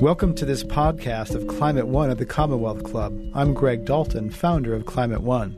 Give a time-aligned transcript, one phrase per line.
[0.00, 3.18] Welcome to this podcast of Climate One at the Commonwealth Club.
[3.34, 5.56] I'm Greg Dalton, founder of Climate One.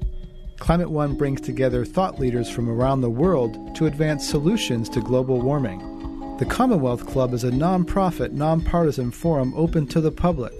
[0.60, 5.40] Climate One brings together thought leaders from around the world to advance solutions to global
[5.40, 6.36] warming.
[6.38, 10.52] The Commonwealth Club is a nonprofit, nonpartisan forum open to the public.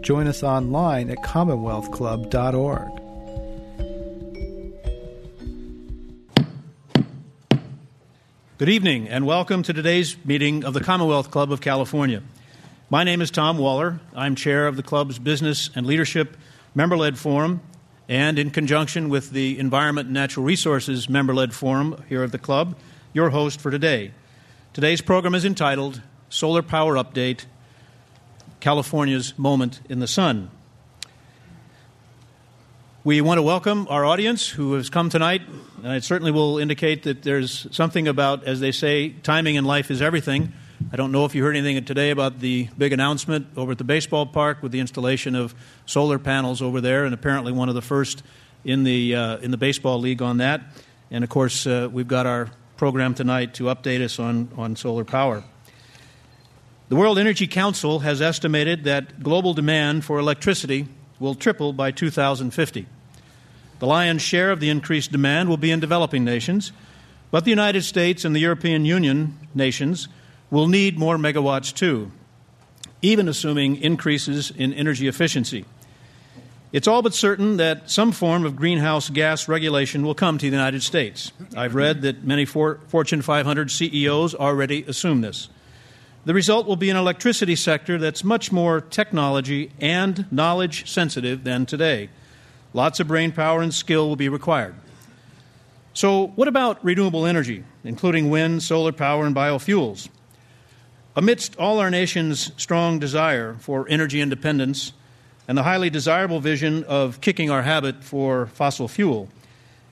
[0.00, 2.88] Join us online at commonwealthclub.org.
[8.58, 12.22] Good evening, and welcome to today's meeting of the Commonwealth Club of California.
[12.90, 14.00] My name is Tom Waller.
[14.14, 16.38] I'm chair of the club's Business and Leadership
[16.74, 17.60] Member led Forum,
[18.08, 22.38] and in conjunction with the Environment and Natural Resources Member led Forum here at the
[22.38, 22.78] club,
[23.12, 24.12] your host for today.
[24.72, 27.44] Today's program is entitled Solar Power Update
[28.58, 30.50] California's Moment in the Sun.
[33.04, 35.42] We want to welcome our audience who has come tonight,
[35.84, 39.90] and it certainly will indicate that there's something about, as they say, timing in life
[39.90, 40.54] is everything.
[40.92, 43.84] I don't know if you heard anything today about the big announcement over at the
[43.84, 45.52] baseball park with the installation of
[45.86, 48.22] solar panels over there, and apparently one of the first
[48.64, 50.60] in the uh, in the baseball league on that.
[51.10, 55.04] And of course, uh, we've got our program tonight to update us on on solar
[55.04, 55.42] power.
[56.90, 60.86] The World Energy Council has estimated that global demand for electricity
[61.18, 62.86] will triple by 2050.
[63.80, 66.70] The lion's share of the increased demand will be in developing nations,
[67.32, 70.08] but the United States and the European Union nations
[70.50, 72.10] will need more megawatts too,
[73.02, 75.64] even assuming increases in energy efficiency.
[76.70, 80.56] It's all but certain that some form of greenhouse gas regulation will come to the
[80.56, 81.32] United States.
[81.56, 85.48] I've read that many Fortune 500 CEOs already assume this.
[86.26, 91.64] The result will be an electricity sector that's much more technology and knowledge sensitive than
[91.64, 92.10] today.
[92.74, 94.74] Lots of brain power and skill will be required.
[95.94, 100.10] So, what about renewable energy, including wind, solar power, and biofuels?
[101.18, 104.92] Amidst all our nation's strong desire for energy independence
[105.48, 109.28] and the highly desirable vision of kicking our habit for fossil fuel,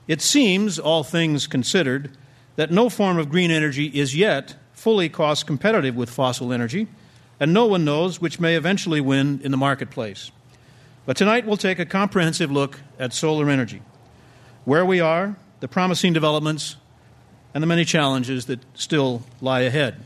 [0.07, 2.11] it seems, all things considered,
[2.55, 6.87] that no form of green energy is yet fully cost competitive with fossil energy,
[7.41, 10.31] and no one knows which may eventually win in the marketplace.
[11.05, 13.81] But tonight we'll take a comprehensive look at solar energy,
[14.63, 16.77] where we are, the promising developments,
[17.53, 20.01] and the many challenges that still lie ahead.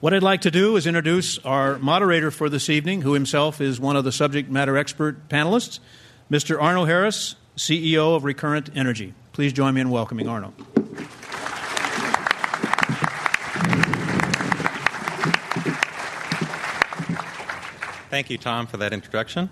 [0.00, 3.78] What I'd like to do is introduce our moderator for this evening, who himself is
[3.78, 5.78] one of the subject matter expert panelists,
[6.30, 6.58] Mr.
[6.58, 9.12] Arno Harris, CEO of Recurrent Energy.
[9.34, 10.54] Please join me in welcoming Arno.
[18.08, 19.50] Thank you, Tom, for that introduction.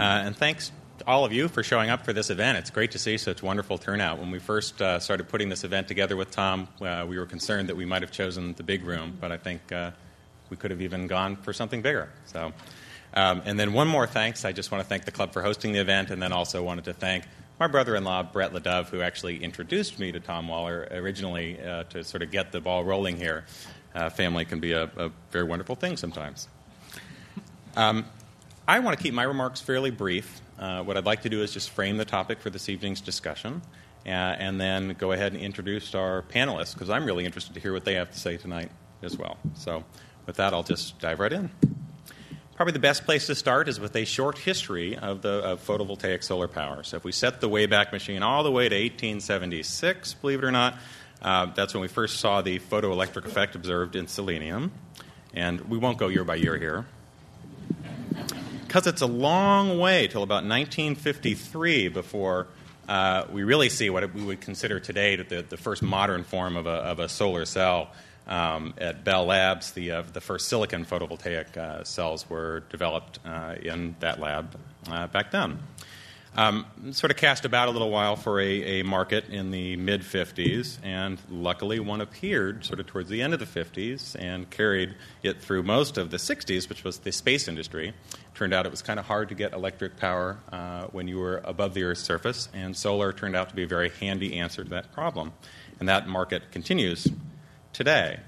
[0.00, 0.72] Uh, and thanks
[1.06, 2.58] all of you for showing up for this event.
[2.58, 4.18] It's great to see such wonderful turnout.
[4.18, 7.68] When we first uh, started putting this event together with Tom, uh, we were concerned
[7.68, 9.90] that we might have chosen the big room, but I think uh,
[10.48, 12.08] we could have even gone for something bigger.
[12.26, 12.52] So,
[13.12, 14.44] um, and then one more thanks.
[14.44, 16.84] I just want to thank the club for hosting the event, and then also wanted
[16.84, 17.24] to thank
[17.60, 22.22] my brother-in-law Brett Ledove, who actually introduced me to Tom Waller originally uh, to sort
[22.22, 23.44] of get the ball rolling here.
[23.94, 26.48] Uh, family can be a, a, very wonderful thing sometimes.
[27.76, 28.06] Um,
[28.66, 30.40] I want to keep my remarks fairly brief.
[30.58, 33.62] Uh, what I'd like to do is just frame the topic for this evening's discussion
[34.06, 37.72] uh, and then go ahead and introduce our panelists because I'm really interested to hear
[37.72, 38.70] what they have to say tonight
[39.02, 39.38] as well.
[39.54, 39.84] So,
[40.26, 41.50] with that, I'll just dive right in.
[42.54, 46.22] Probably the best place to start is with a short history of the of photovoltaic
[46.22, 46.82] solar power.
[46.82, 50.52] So, if we set the Wayback Machine all the way to 1876, believe it or
[50.52, 50.76] not,
[51.22, 54.72] uh, that's when we first saw the photoelectric effect observed in selenium.
[55.32, 56.86] And we won't go year by year here
[58.74, 62.48] because it's a long way till about 1953 before
[62.88, 66.66] uh, we really see what we would consider today the, the first modern form of
[66.66, 67.92] a, of a solar cell.
[68.26, 73.54] Um, at Bell Labs, the, uh, the first silicon photovoltaic uh, cells were developed uh,
[73.62, 74.56] in that lab
[74.88, 75.60] uh, back then.
[76.36, 80.02] Um, sort of cast about a little while for a, a market in the mid
[80.02, 84.96] 50s, and luckily one appeared sort of towards the end of the 50s and carried
[85.22, 87.94] it through most of the 60s, which was the space industry.
[88.34, 91.40] Turned out it was kind of hard to get electric power uh, when you were
[91.44, 94.70] above the Earth's surface, and solar turned out to be a very handy answer to
[94.70, 95.32] that problem.
[95.78, 97.06] And that market continues
[97.72, 98.18] today.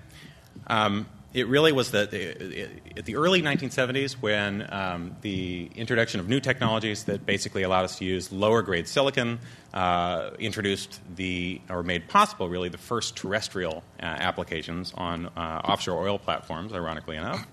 [0.69, 6.41] Um, it really was the, the, the early 1970s when um, the introduction of new
[6.41, 9.39] technologies that basically allowed us to use lower grade silicon
[9.75, 16.09] uh, introduced the, or made possible really, the first terrestrial uh, applications on uh, offshore
[16.09, 17.47] oil platforms, ironically enough.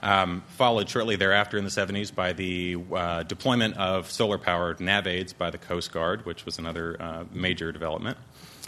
[0.00, 5.06] Um, followed shortly thereafter in the 70s by the uh, deployment of solar powered nav
[5.06, 8.18] aids by the Coast Guard, which was another uh, major development.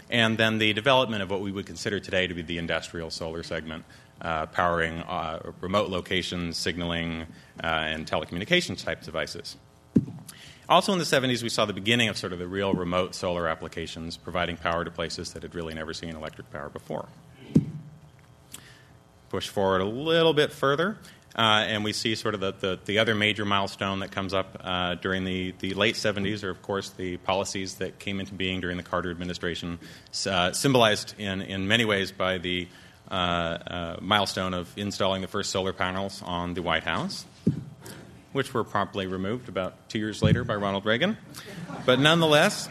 [0.09, 3.43] and then the development of what we would consider today to be the industrial solar
[3.43, 3.85] segment,
[4.21, 7.25] uh, powering uh, remote locations, signaling,
[7.63, 9.57] uh, and telecommunications type devices.
[10.69, 13.47] Also in the 70s, we saw the beginning of sort of the real remote solar
[13.47, 17.09] applications, providing power to places that had really never seen electric power before.
[19.29, 20.97] Push forward a little bit further,
[21.35, 24.57] uh, and we see sort of the, the, the, other major milestone that comes up
[24.61, 28.61] uh, during the, the late 70s are, of course, the policies that came into being
[28.61, 29.79] during the Carter administration,
[30.25, 32.67] uh, symbolized in, in many ways by the
[33.11, 37.25] milestone of installing the first solar panels on the White House,
[38.31, 41.17] which were promptly removed about two years later by Ronald Reagan.
[41.85, 42.69] But nonetheless,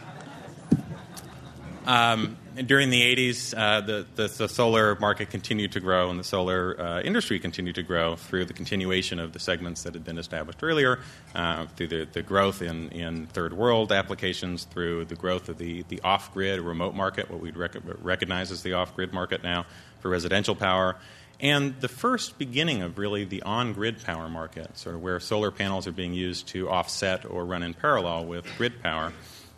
[1.85, 6.23] um, during the 80s, uh, the, the, the, solar market continued to grow and the
[6.23, 10.17] solar uh, industry continued to grow through the continuation of the segments that had been
[10.17, 10.99] established earlier,
[11.33, 15.83] uh, through the, the growth in, in third world applications, through the growth of the,
[15.87, 19.65] the off grid remote market, what we'd rec- recognize as the off grid market now
[20.01, 20.97] for residential power,
[21.39, 25.49] and the first beginning of really the on grid power market, sort of where solar
[25.49, 29.11] panels are being used to offset or run in parallel with grid power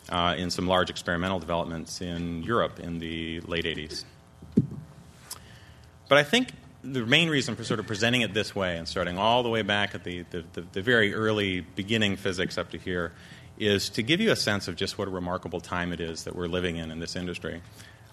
[0.08, 4.04] uh, in some large experimental developments in Europe in the late 80s.
[6.08, 6.52] But I think
[6.82, 9.62] the main reason for sort of presenting it this way and starting all the way
[9.62, 13.12] back at the, the, the, the very early beginning physics up to here
[13.58, 16.34] is to give you a sense of just what a remarkable time it is that
[16.34, 17.62] we're living in in this industry.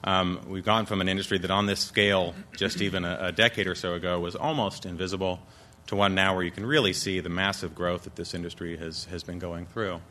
[0.03, 3.67] Um, we've gone from an industry that, on this scale, just even a, a, decade
[3.67, 5.39] or so ago, was almost invisible,
[5.87, 9.05] to one now where you can really see the massive growth that this industry has,
[9.05, 10.01] has been going through.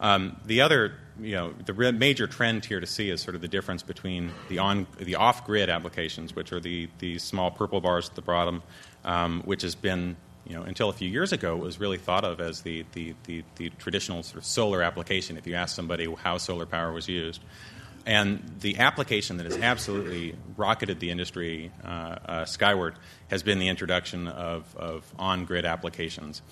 [0.00, 3.48] Um, the other, you know, the major trend here to see is sort of the
[3.48, 8.16] difference between the on the off-grid applications, which are the the small purple bars at
[8.16, 8.64] the bottom,
[9.04, 12.40] um, which has been you know, until a few years ago, was really thought of
[12.40, 15.36] as the, the, the, the, traditional sort of solar application.
[15.38, 17.40] If you ask somebody how solar power was used,
[18.06, 22.96] and the application that has absolutely rocketed the industry uh, uh, skyward
[23.28, 26.42] has been the introduction of, of on grid applications,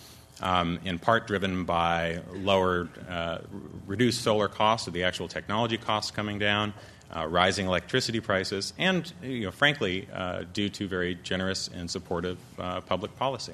[0.40, 3.38] um, in part driven by lower, uh,
[3.86, 6.72] reduced solar costs, or the actual technology costs coming down.
[7.14, 12.38] Uh, rising electricity prices, and you know, frankly, uh, due to very generous and supportive
[12.58, 13.52] uh, public policy.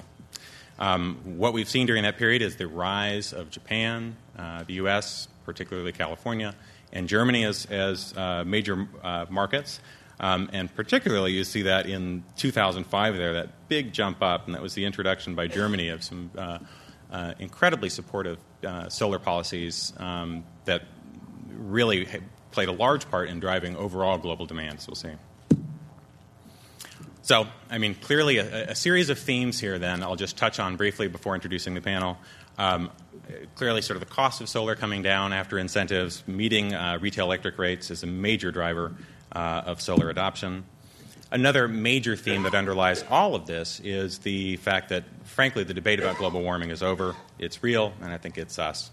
[0.79, 5.91] Um, what we've seen during that period is the rise of Japan, the U.S., particularly
[5.91, 6.55] California,
[6.93, 9.81] and Germany as, as uh, major uh, markets.
[10.21, 14.63] Um, and particularly, you see that in 2005 there, that big jump up, and that
[14.63, 16.59] was the introduction by Germany of some uh,
[17.11, 20.83] uh incredibly supportive uh, solar policies um, that
[21.49, 22.07] really
[22.51, 25.13] played a large part in driving overall global demand, we'll see.
[27.23, 30.77] So, I mean, clearly a, a, series of themes here, then, I'll just touch on
[30.77, 32.17] briefly before introducing the panel.
[32.57, 32.91] Um,
[33.55, 37.59] clearly, sort of the cost of solar coming down after incentives, meeting uh, retail electric
[37.59, 38.95] rates is a major driver
[39.33, 40.65] uh, of solar adoption.
[41.31, 46.01] Another major theme that underlies all of this is the fact that, frankly, the debate
[46.01, 47.15] about global warming is over.
[47.39, 48.91] It's real, and I think it's us.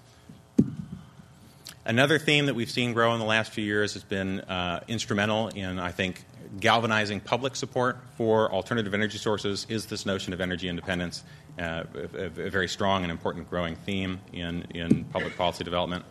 [1.86, 5.50] Another theme that we've seen grow in the last few years has been uh, instrumental
[5.50, 6.26] in, I think,
[6.60, 11.24] galvanizing public support for alternative energy sources is this notion of energy independence
[11.60, 16.04] uh, a, a, very strong and important growing theme in, in public policy development.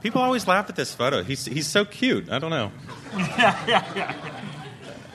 [0.00, 1.22] People always laugh at this photo.
[1.22, 2.30] He's, he's so cute.
[2.30, 2.72] I don't know.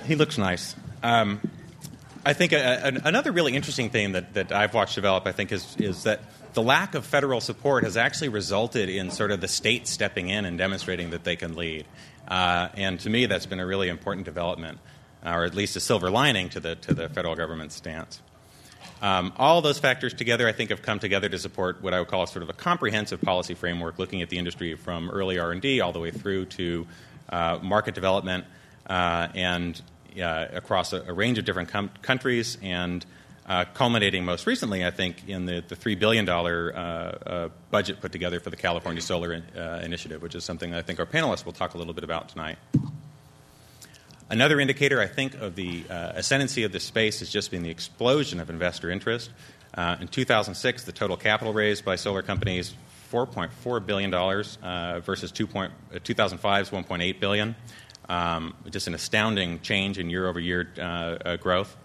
[0.05, 0.75] he looks nice.
[1.01, 1.39] Um,
[2.25, 5.51] I think a, a, another really interesting theme that, that I've watched develop, I think,
[5.51, 6.21] is, is that
[6.53, 10.45] the lack of federal support has actually resulted in sort of the state stepping in
[10.45, 11.85] and demonstrating that they can lead.
[12.27, 14.79] Uh, and to me, that's been a really important development
[15.23, 18.21] or at least a silver lining to the, to the federal government's stance.
[19.01, 22.07] Um, all those factors together, I think, have come together to support what I would
[22.07, 25.91] call sort of a comprehensive policy framework, looking at the industry from early R&D all
[25.91, 26.87] the way through to
[27.29, 28.45] uh, market development
[28.87, 29.81] uh, and
[30.21, 33.05] uh, across a, a, range of different com- countries, and
[33.45, 38.11] uh, culminating most recently, I think, in the, the $3 billion uh, uh, budget put
[38.11, 39.43] together for the California Solar in,
[39.83, 42.57] Initiative, which is something I think our panelists will talk a little bit about tonight.
[44.29, 47.69] Another indicator, I think, of the uh, ascendancy of this space has just been the
[47.69, 49.29] explosion of investor interest.
[49.75, 52.73] Uh, in 2006, the total capital raised by solar companies
[53.11, 57.55] $4.4 billion uh, versus 2 point, 2005's uh, 1.8 billion.
[58.09, 61.75] Um, just an astounding change in year-over-year uh, uh, growth.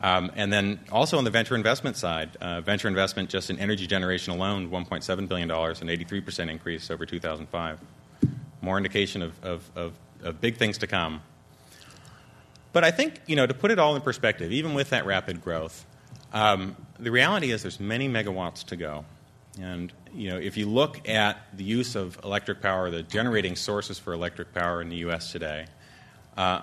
[0.00, 4.32] Um, and then also on the venture investment side, venture investment just in energy generation
[4.32, 7.80] alone, $1.7 billion, an 83% increase over 2005.
[8.60, 11.22] More indication of, of, of, of big things to come.
[12.76, 15.42] But I think, you know, to put it all in perspective, even with that rapid
[15.42, 15.86] growth,
[16.34, 19.06] um, the reality is there's many megawatts to go.
[19.58, 23.98] And you know, if you look at the use of electric power, the generating sources
[23.98, 25.32] for electric power in the U.S.
[25.32, 25.68] today,
[26.36, 26.60] uh,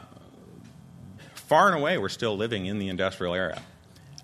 [1.33, 3.59] far and away we're still living in the industrial era.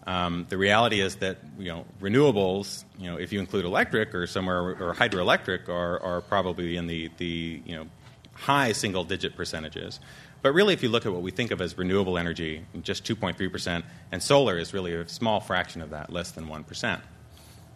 [0.05, 4.27] Um, the reality is that you know renewables, you know, if you include electric or
[4.27, 7.88] somewhere or hydroelectric, are, are probably in the, the you know
[8.36, 10.00] high single digit percentages.
[10.41, 13.51] But really, if you look at what we think of as renewable energy, just 2.3
[13.51, 17.01] percent, and solar is really a small fraction of that, less than one percent.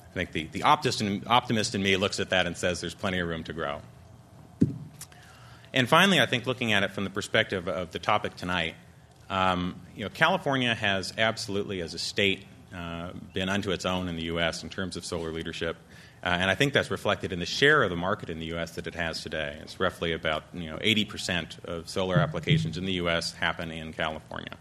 [0.09, 2.93] I think the, the optimist, in, optimist in me looks at that and says there's
[2.93, 3.81] plenty of room to grow.
[5.73, 8.75] And finally, I think looking at it from the perspective of the topic tonight,
[9.29, 12.45] um, you know, California has absolutely, as a state,
[13.33, 14.63] been unto its own in the U.S.
[14.63, 15.77] in terms of solar leadership.
[16.23, 18.71] Uh, and I think that's reflected in the share of the market in the U.S.
[18.75, 19.57] that it has today.
[19.61, 23.33] It's roughly about you know 80% of solar applications in the U.S.
[23.33, 24.57] happen in California.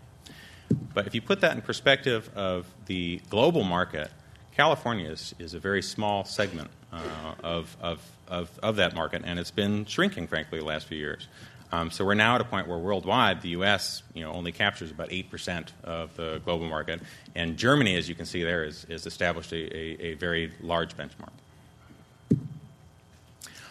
[0.95, 4.11] But if you put that in perspective of the global market,
[4.57, 7.00] California is, is a very small segment uh,
[7.42, 11.28] of, of, of, of, that market, and it's been shrinking, frankly, the last few years.
[11.72, 14.02] Um, so we're now at a point where worldwide, the U.S.
[14.12, 17.00] You know, only captures about 8% of the global market,
[17.34, 20.94] and Germany, as you can see there, is, is established a, a, a very large
[20.96, 21.32] benchmark.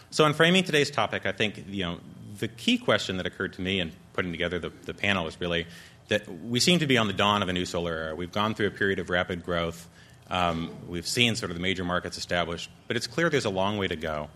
[0.10, 2.00] So in framing today's topic, I think you know,
[2.40, 5.68] the key question that occurred to me in putting together the, the panel is really
[6.10, 8.16] that we seem to be on the dawn of a new solar era.
[8.16, 9.88] We've gone through a period of rapid growth.
[10.30, 13.78] Um, we've seen sort of the major markets established, but it's clear there's a long
[13.78, 14.30] way to go.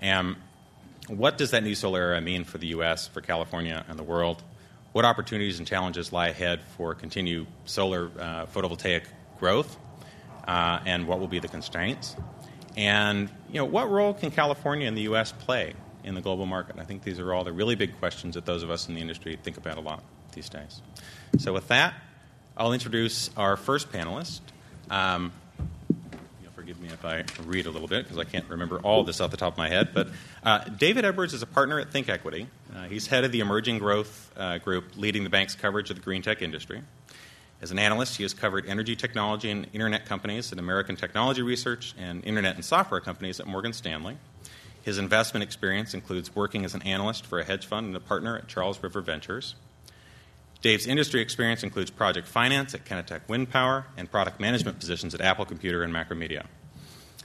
[0.00, 0.36] And
[1.08, 4.42] what does that new solar era mean for the U.S., for California, and the world?
[4.92, 9.02] What opportunities and challenges lie ahead for continued solar uh, photovoltaic
[9.38, 9.76] growth?
[10.46, 12.16] Uh, and what will be the constraints?
[12.76, 15.32] And you know, what role can California and the U.S.
[15.32, 16.76] play in the global market?
[16.78, 19.00] I think these are all the really big questions that those of us in the
[19.00, 20.82] industry think about a lot these days.
[21.38, 21.94] So, with that,
[22.56, 24.40] I'll introduce our first panelist.
[24.90, 25.32] Um,
[26.64, 29.30] forgive me if I read a little bit because I can't remember all this off
[29.30, 29.90] the top of my head.
[29.92, 30.08] But
[30.42, 32.46] uh, David Edwards is a partner at ThinkEquity.
[32.74, 36.02] Uh, he's head of the emerging growth uh, group leading the bank's coverage of the
[36.02, 36.80] green tech industry.
[37.60, 41.94] As an analyst, he has covered energy technology and internet companies at American Technology Research
[41.98, 44.16] and internet and software companies at Morgan Stanley.
[44.80, 48.38] His investment experience includes working as an analyst for a hedge fund and a partner
[48.38, 49.54] at Charles River Ventures.
[50.64, 55.20] Dave's industry experience includes project finance at Kenetech Wind Power and product management positions at
[55.20, 56.46] Apple Computer and Macromedia.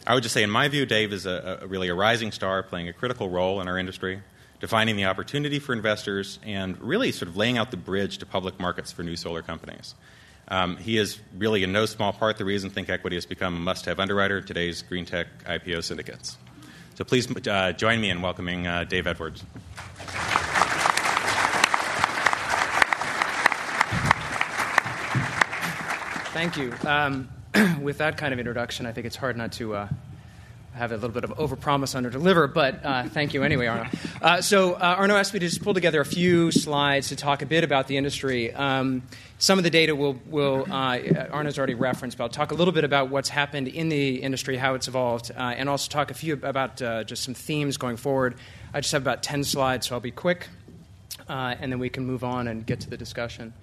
[0.06, 2.62] I would just say, in my view, Dave is a, a, really a rising star
[2.64, 4.22] playing a critical role in our industry,
[4.60, 8.60] defining the opportunity for investors, and really sort of laying out the bridge to public
[8.60, 9.96] markets for new solar companies.
[10.50, 13.60] Um, he is really, in no small part, the reason Think Equity has become a
[13.62, 16.38] must have underwriter in today's green tech IPO syndicates.
[16.96, 19.46] So please uh, join me in welcoming uh, Dave Edwards.
[26.40, 26.74] Thank you.
[26.88, 27.28] Um,
[27.82, 29.90] with that kind of introduction, I think it's hard not to uh,
[30.74, 33.90] have a little bit of overpromise, under-deliver, but uh, thank you anyway, Arno.
[34.22, 37.42] Uh, so uh, Arno asked me to just pull together a few slides to talk
[37.42, 38.54] a bit about the industry.
[38.54, 39.04] Um,
[39.38, 42.74] some of the data will, will uh, Arno's already referenced, but I'll talk a little
[42.74, 46.14] bit about what's happened in the industry, how it's evolved, uh, and also talk a
[46.14, 48.36] few about just some themes going forward.
[48.74, 50.48] I just have about 10 slides, so I'll be quick,
[51.28, 53.54] and then we can move on and get to the discussion.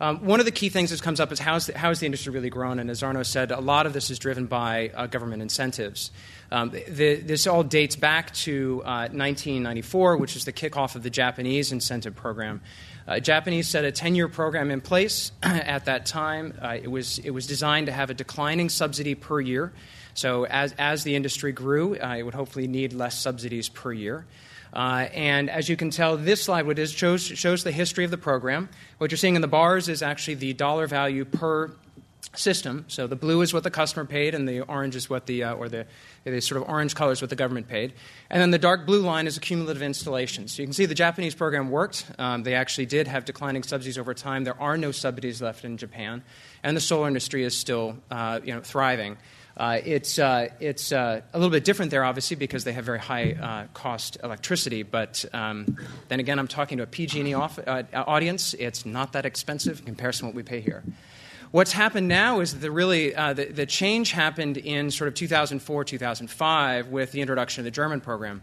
[0.00, 2.06] Um, one of the key things that comes up is how's the, how has the
[2.06, 2.78] industry really grown?
[2.78, 6.10] And as Arno said, a lot of this is driven by uh, government incentives.
[6.50, 11.10] Um, the, this all dates back to uh, 1994, which is the kickoff of the
[11.10, 12.60] Japanese incentive program.
[13.06, 16.54] Uh, Japanese set a 10 year program in place at that time.
[16.60, 19.72] Uh, it, was, it was designed to have a declining subsidy per year.
[20.14, 24.24] So, as, as the industry grew, uh, it would hopefully need less subsidies per year.
[24.74, 28.68] Uh, and as you can tell, this slide shows, shows the history of the program.
[28.98, 31.70] What you're seeing in the bars is actually the dollar value per
[32.34, 32.84] system.
[32.88, 35.54] So the blue is what the customer paid, and the orange is what the, uh,
[35.54, 35.86] or the,
[36.24, 37.92] the sort of orange colors what the government paid.
[38.30, 40.48] And then the dark blue line is cumulative installation.
[40.48, 42.06] So you can see the Japanese program worked.
[42.18, 44.44] Um, they actually did have declining subsidies over time.
[44.44, 46.22] There are no subsidies left in Japan,
[46.62, 49.16] and the solar industry is still uh, you know, thriving.
[49.56, 52.98] Uh, it's uh, it's uh, a little bit different there, obviously, because they have very
[52.98, 54.82] high uh, cost electricity.
[54.82, 58.54] But um, then again, I'm talking to a PG&E off, uh, audience.
[58.54, 60.82] It's not that expensive in comparison to what we pay here.
[61.52, 65.84] What's happened now is that really uh, the, the change happened in sort of 2004,
[65.84, 68.42] 2005 with the introduction of the German program.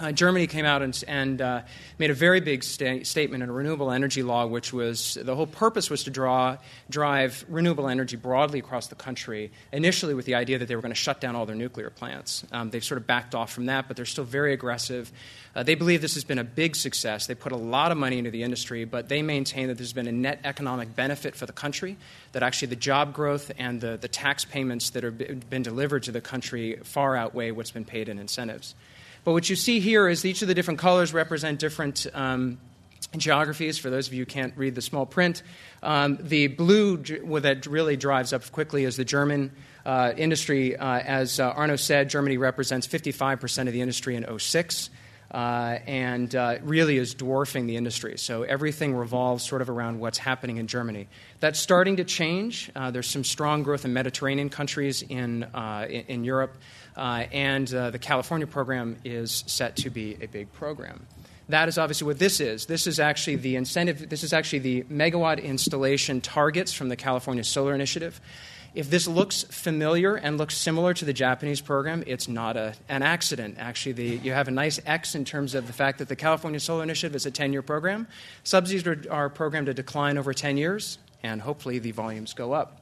[0.00, 1.60] Uh, Germany came out and, and uh,
[1.98, 5.46] made a very big sta- statement in a renewable energy law, which was the whole
[5.46, 6.56] purpose was to draw,
[6.88, 10.90] drive renewable energy broadly across the country, initially with the idea that they were going
[10.90, 12.44] to shut down all their nuclear plants.
[12.50, 15.12] Um, they've sort of backed off from that, but they're still very aggressive.
[15.54, 17.26] Uh, they believe this has been a big success.
[17.26, 20.06] They put a lot of money into the industry, but they maintain that there's been
[20.06, 21.96] a net economic benefit for the country,
[22.32, 26.12] that actually the job growth and the, the tax payments that have been delivered to
[26.12, 28.74] the country far outweigh what's been paid in incentives.
[29.24, 32.58] But what you see here is each of the different colors represent different um,
[33.16, 33.78] geographies.
[33.78, 35.42] For those of you who can't read the small print,
[35.82, 39.52] um, the blue that really drives up quickly is the German
[39.84, 40.76] uh, industry.
[40.76, 44.90] Uh, as uh, Arno said, Germany represents 55% of the industry in 06.
[45.32, 48.18] Uh, and uh, really is dwarfing the industry.
[48.18, 51.06] So everything revolves sort of around what's happening in Germany.
[51.38, 52.68] That's starting to change.
[52.74, 56.56] Uh, there's some strong growth in Mediterranean countries in, uh, in, in, Europe.
[56.96, 61.06] Uh, and uh, the California program is set to be a big program.
[61.50, 62.66] That is obviously what this is.
[62.66, 67.42] This is actually the incentive, this is actually the megawatt installation targets from the California
[67.42, 68.20] Solar Initiative.
[68.72, 73.02] If this looks familiar and looks similar to the Japanese program, it's not a, an
[73.02, 73.56] accident.
[73.58, 76.60] Actually, the, you have a nice X in terms of the fact that the California
[76.60, 78.06] Solar Initiative is a 10 year program.
[78.44, 82.80] Subsidies are, are programmed to decline over 10 years, and hopefully the volumes go up.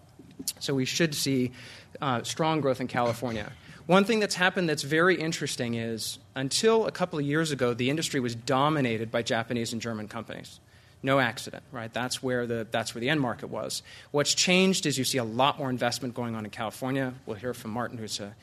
[0.60, 1.52] So we should see
[2.02, 3.50] uh, strong growth in California.
[3.88, 7.88] One thing that's happened that's very interesting is until a couple of years ago, the
[7.88, 10.60] industry was dominated by Japanese and German companies.
[11.02, 11.90] No accident, right?
[11.90, 13.82] That's where the, that's where the end market was.
[14.10, 17.14] What's changed is you see a lot more investment going on in California.
[17.24, 18.34] We'll hear from Martin, who's a,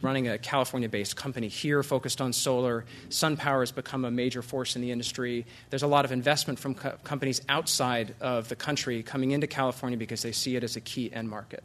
[0.00, 2.86] running a California based company here focused on solar.
[3.10, 5.44] SunPower has become a major force in the industry.
[5.68, 9.98] There's a lot of investment from co- companies outside of the country coming into California
[9.98, 11.62] because they see it as a key end market.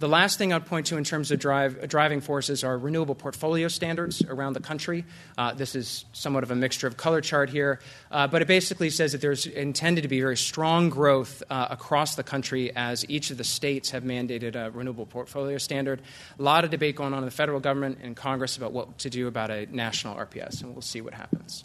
[0.00, 3.68] The last thing I'd point to in terms of drive, driving forces are renewable portfolio
[3.68, 5.04] standards around the country.
[5.36, 7.80] Uh, this is somewhat of a mixture of color chart here,
[8.10, 12.14] uh, but it basically says that there's intended to be very strong growth uh, across
[12.14, 16.00] the country as each of the states have mandated a renewable portfolio standard.
[16.38, 19.10] A lot of debate going on in the federal government and Congress about what to
[19.10, 21.64] do about a national RPS, and we'll see what happens.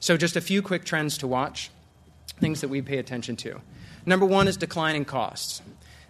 [0.00, 1.70] So, just a few quick trends to watch,
[2.40, 3.60] things that we pay attention to.
[4.04, 5.62] Number one is declining costs.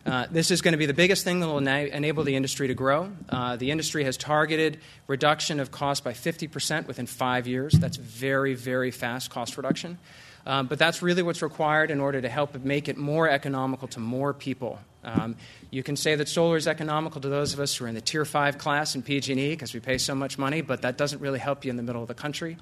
[0.08, 2.66] Uh, this is going to be the biggest thing that will ena- enable the industry
[2.68, 3.12] to grow.
[3.28, 7.74] Uh, the industry has targeted reduction of cost by 50% within five years.
[7.74, 9.98] That's very, very fast cost reduction.
[10.46, 14.00] Um, but that's really what's required in order to help make it more economical to
[14.00, 14.78] more people.
[15.04, 15.36] Um,
[15.70, 18.00] you can say that solar is economical to those of us who are in the
[18.00, 21.38] tier five class in PG&E because we pay so much money, but that doesn't really
[21.38, 22.56] help you in the middle of the country.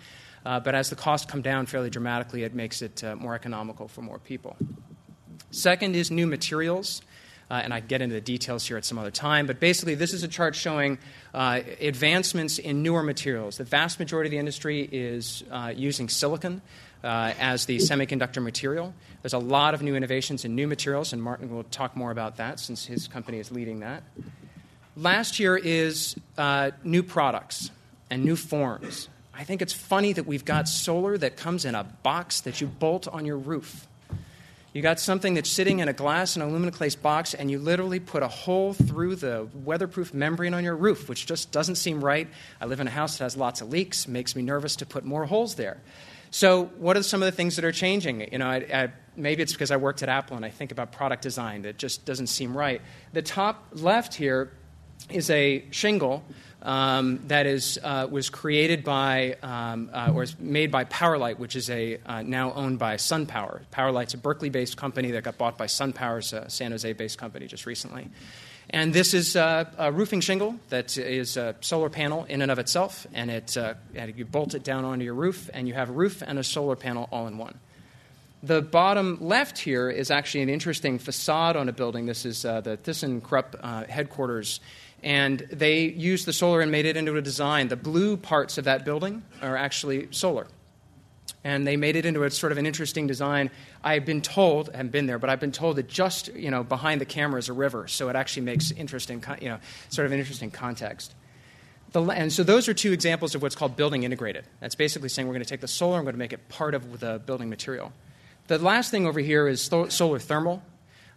[0.44, 3.86] Uh, but as the costs come down fairly dramatically, it makes it uh, more economical
[3.86, 4.56] for more people.
[5.52, 7.02] Second is new materials.
[7.48, 9.46] Uh, and I get into the details here at some other time.
[9.46, 10.98] But basically, this is a chart showing
[11.32, 13.58] uh, advancements in newer materials.
[13.58, 16.60] The vast majority of the industry is uh, using silicon
[17.04, 18.94] uh, as the semiconductor material.
[19.22, 22.36] There's a lot of new innovations in new materials, and Martin will talk more about
[22.38, 24.02] that since his company is leading that.
[24.96, 27.70] Last year is uh, new products
[28.10, 29.08] and new forms.
[29.34, 32.66] I think it's funny that we've got solar that comes in a box that you
[32.66, 33.86] bolt on your roof.
[34.76, 37.98] You got something that's sitting in a glass and aluminum clay box, and you literally
[37.98, 42.28] put a hole through the weatherproof membrane on your roof, which just doesn't seem right.
[42.60, 45.02] I live in a house that has lots of leaks, makes me nervous to put
[45.02, 45.80] more holes there.
[46.30, 48.30] So, what are some of the things that are changing?
[48.30, 50.92] You know, I, I, maybe it's because I worked at Apple and I think about
[50.92, 52.82] product design that just doesn't seem right.
[53.14, 54.52] The top left here
[55.08, 56.22] is a shingle
[56.66, 61.54] um, that is, uh, was created by um, uh, or is made by Powerlight, which
[61.54, 63.60] is a uh, now owned by SunPower.
[63.72, 68.10] Powerlight's a Berkeley-based company that got bought by SunPower's a San Jose-based company just recently.
[68.68, 72.58] And this is uh, a roofing shingle that is a solar panel in and of
[72.58, 75.88] itself, and it, uh, and you bolt it down onto your roof, and you have
[75.88, 77.60] a roof and a solar panel all in one.
[78.42, 82.06] The bottom left here is actually an interesting facade on a building.
[82.06, 84.58] This is uh, the ThyssenKrupp uh, headquarters
[85.02, 87.68] and they used the solar and made it into a design.
[87.68, 90.46] The blue parts of that building are actually solar.
[91.44, 93.50] And they made it into a sort of an interesting design.
[93.84, 96.64] I've been told, I haven't been there, but I've been told that just you know
[96.64, 99.58] behind the camera is a river, so it actually makes interesting, you know,
[99.90, 101.14] sort of an interesting context.
[101.92, 104.44] The, and so those are two examples of what's called building integrated.
[104.60, 106.48] That's basically saying we're going to take the solar and we're going to make it
[106.48, 107.92] part of the building material.
[108.48, 110.62] The last thing over here is solar thermal.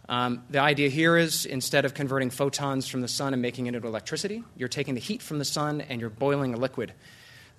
[0.10, 3.76] Um, the idea here is instead of converting photons from the sun and making it
[3.76, 6.94] into electricity, you're taking the heat from the sun and you're boiling a liquid.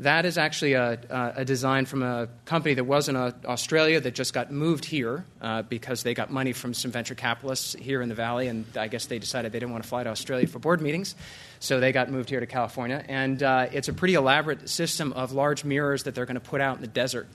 [0.01, 4.15] That is actually a, a, design from a company that was in uh, Australia that
[4.15, 8.09] just got moved here uh, because they got money from some venture capitalists here in
[8.09, 10.59] the valley, and I guess they decided they didn't want to fly to Australia for
[10.59, 11.15] board meetings,
[11.59, 13.05] so they got moved here to California.
[13.09, 16.63] And uh, it's a pretty elaborate system of large mirrors that they're going to put
[16.63, 17.29] out in the desert.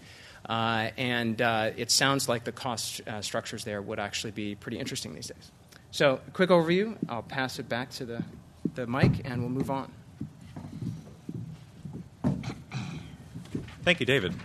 [0.48, 4.78] Uh, and uh, it sounds like the cost uh, structures there would actually be pretty
[4.78, 5.52] interesting these days.
[5.92, 6.98] So, quick overview.
[7.10, 8.24] I'll pass it back to the,
[8.76, 9.92] the mic and we'll move on.
[13.84, 14.36] Thank you, David.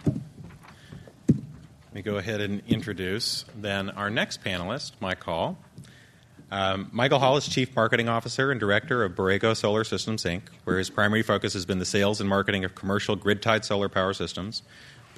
[1.28, 5.58] Let me go ahead and introduce then our next panelist, Mike Hall.
[6.52, 10.78] Um, Michael Hall is Chief Marketing Officer and Director of Borrego Solar Systems, Inc., where
[10.78, 14.12] his primary focus has been the sales and marketing of commercial grid tied solar power
[14.12, 14.62] systems.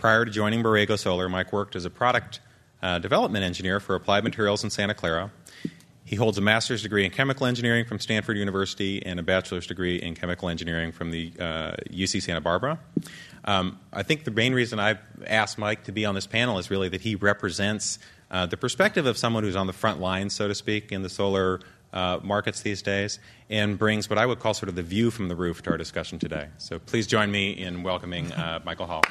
[0.03, 2.41] Prior to joining Borrego Solar, Mike worked as a product
[2.83, 5.31] uh, development engineer for Applied Materials in Santa Clara.
[6.05, 10.03] He holds a master's degree in chemical engineering from Stanford University and a bachelor's degree
[10.03, 12.81] in chemical engineering from the uh, UC Santa Barbara.
[13.45, 16.69] Um, I think the main reason I asked Mike to be on this panel is
[16.69, 20.49] really that he represents uh, the perspective of someone who's on the front lines, so
[20.49, 21.61] to speak, in the solar
[21.93, 23.19] uh, markets these days,
[23.51, 25.77] and brings what I would call sort of the view from the roof to our
[25.77, 26.49] discussion today.
[26.59, 29.03] So please join me in welcoming uh, Michael Hall.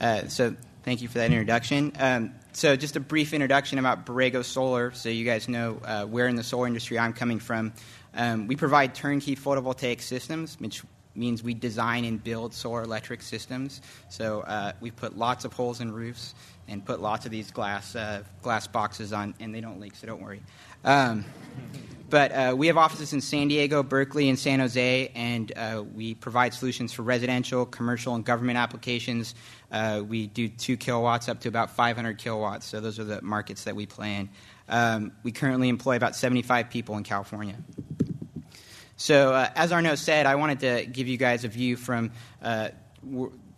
[0.00, 1.92] Uh, so thank you for that introduction.
[1.98, 6.28] Um, so just a brief introduction about Borrego Solar, so you guys know uh, where
[6.28, 7.72] in the solar industry I'm coming from.
[8.12, 10.82] Um, we provide turnkey photovoltaic systems, which
[11.14, 13.80] means we design and build solar electric systems.
[14.10, 16.34] So uh, we put lots of holes in roofs
[16.68, 20.06] and put lots of these glass uh, glass boxes on, and they don't leak, so
[20.06, 20.42] don't worry.
[20.84, 21.24] Um,
[22.10, 26.14] but uh, we have offices in San Diego, Berkeley, and San Jose, and uh, we
[26.14, 29.34] provide solutions for residential, commercial, and government applications.
[29.70, 33.64] Uh, we do two kilowatts up to about 500 kilowatts, so those are the markets
[33.64, 34.28] that we play in.
[34.68, 37.56] Um, we currently employ about 75 people in California.
[38.96, 42.10] So, uh, as Arno said, I wanted to give you guys a view from
[42.42, 42.68] uh,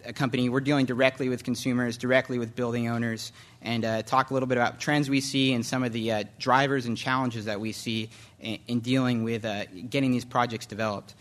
[0.05, 0.49] a company.
[0.49, 4.59] We're dealing directly with consumers, directly with building owners, and uh, talk a little bit
[4.59, 8.11] about trends we see and some of the uh, drivers and challenges that we see
[8.41, 11.15] in, in dealing with uh, getting these projects developed.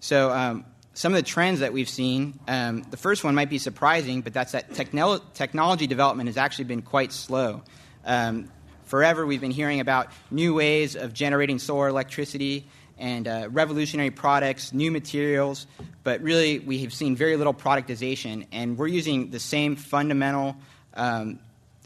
[0.00, 3.58] So, um, some of the trends that we've seen, um, the first one might be
[3.58, 7.62] surprising, but that's that technolo- technology development has actually been quite slow.
[8.04, 8.50] Um,
[8.84, 12.66] forever, we've been hearing about new ways of generating solar electricity
[12.98, 15.66] and uh, revolutionary products, new materials,
[16.04, 20.56] but really we have seen very little productization, and we're using the same fundamental
[20.94, 21.38] um,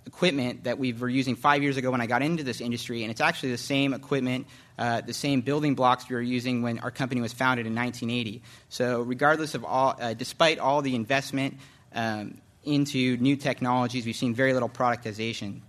[0.07, 3.11] equipment that we were using five years ago when I got into this industry, and
[3.11, 4.46] it's actually the same equipment,
[4.79, 8.42] uh, the same building blocks we were using when our company was founded in 1980.
[8.68, 11.59] So, regardless of all, uh, despite all the investment
[11.94, 15.61] um, into new technologies, we've seen very little productization.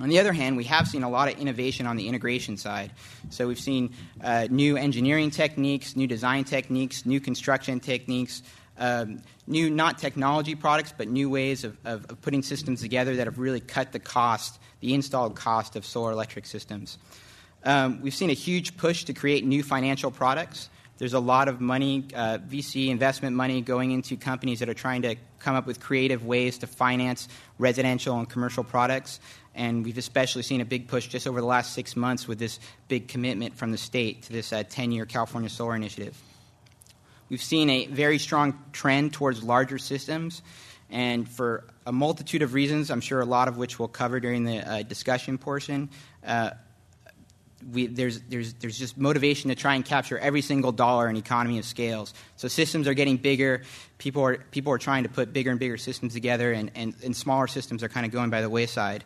[0.00, 2.90] On the other hand, we have seen a lot of innovation on the integration side.
[3.28, 8.42] So we've seen uh, new engineering techniques, new design techniques, new construction techniques,
[8.78, 13.26] um, new, not technology products, but new ways of, of, of, putting systems together that
[13.26, 16.96] have really cut the cost, the installed cost of solar electric systems.
[17.62, 20.70] Um, we've seen a huge push to create new financial products.
[20.96, 25.02] There's a lot of money, uh, VC investment money, going into companies that are trying
[25.02, 29.18] to come up with creative ways to finance residential and commercial products.
[29.54, 32.60] And we've especially seen a big push just over the last six months with this
[32.88, 36.16] big commitment from the state to this 10 uh, year California Solar Initiative.
[37.28, 40.42] We've seen a very strong trend towards larger systems,
[40.90, 44.44] and for a multitude of reasons, I'm sure a lot of which we'll cover during
[44.44, 45.90] the uh, discussion portion.
[46.26, 46.50] Uh,
[47.72, 51.58] we, there's, there's, there's just motivation to try and capture every single dollar in economy
[51.58, 52.14] of scales.
[52.36, 53.62] So systems are getting bigger.
[53.98, 57.14] People are, people are trying to put bigger and bigger systems together, and, and, and
[57.14, 59.04] smaller systems are kind of going by the wayside.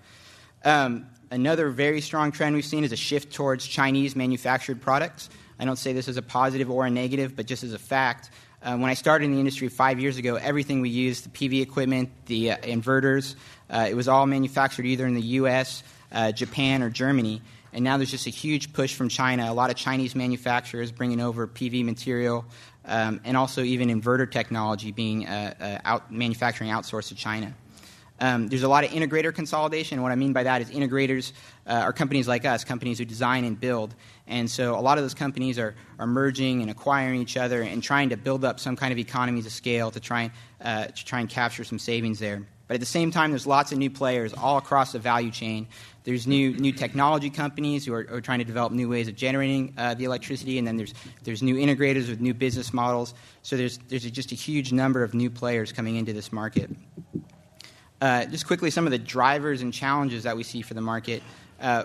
[0.65, 5.29] Um, another very strong trend we've seen is a shift towards Chinese manufactured products.
[5.59, 8.31] I don't say this as a positive or a negative, but just as a fact.
[8.63, 11.61] Um, when I started in the industry five years ago, everything we used, the PV
[11.61, 13.37] equipment, the uh, inverters,
[13.69, 17.43] uh, it was all manufactured either in the US, uh, Japan, or Germany.
[17.75, 19.51] And now there's just a huge push from China.
[19.51, 22.47] A lot of Chinese manufacturers bringing over PV material,
[22.87, 27.55] um, and also even inverter technology being uh, uh, out, manufacturing outsourced to China.
[28.21, 30.01] Um, there's a lot of integrator consolidation.
[30.01, 31.33] What I mean by that is integrators
[31.67, 33.95] uh, are companies like us, companies who design and build.
[34.27, 37.83] And so a lot of those companies are, are merging and acquiring each other and
[37.83, 41.05] trying to build up some kind of economies of scale to try and, uh, to
[41.05, 42.47] try and capture some savings there.
[42.67, 45.67] But at the same time, there's lots of new players all across the value chain.
[46.05, 49.75] There's new new technology companies who are, are trying to develop new ways of generating
[49.77, 53.13] uh, the electricity, and then there's there's new integrators with new business models.
[53.43, 56.71] So there's there's just a huge number of new players coming into this market.
[58.05, 61.23] Uh, just quickly, some of the drivers and challenges that we see for the market.
[61.59, 61.85] Uh,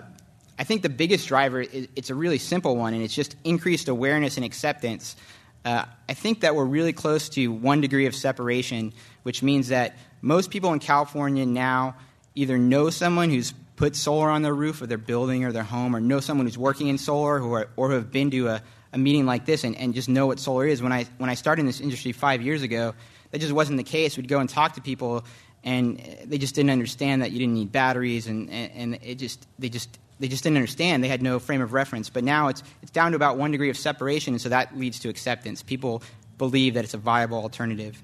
[0.58, 3.88] I think the biggest driver is it's a really simple one, and it's just increased
[3.88, 5.16] awareness and acceptance.
[5.64, 9.96] Uh, I think that we're really close to one degree of separation, which means that
[10.20, 11.96] most people in California now
[12.34, 15.96] either know someone who's put solar on their roof of their building or their home,
[15.96, 18.98] or know someone who's working in solar, or, or who have been to a, a
[18.98, 20.82] meeting like this and, and just know what solar is.
[20.82, 22.92] When I, when I started in this industry five years ago,
[23.30, 24.18] that just wasn't the case.
[24.18, 25.24] We'd go and talk to people,
[25.62, 29.46] and they just didn't understand that you didn't need batteries, and, and, and it just,
[29.58, 31.04] they, just, they just didn't understand.
[31.04, 32.08] They had no frame of reference.
[32.08, 35.00] But now it's, it's down to about one degree of separation, and so that leads
[35.00, 35.62] to acceptance.
[35.62, 36.02] People
[36.38, 38.02] believe that it's a viable alternative.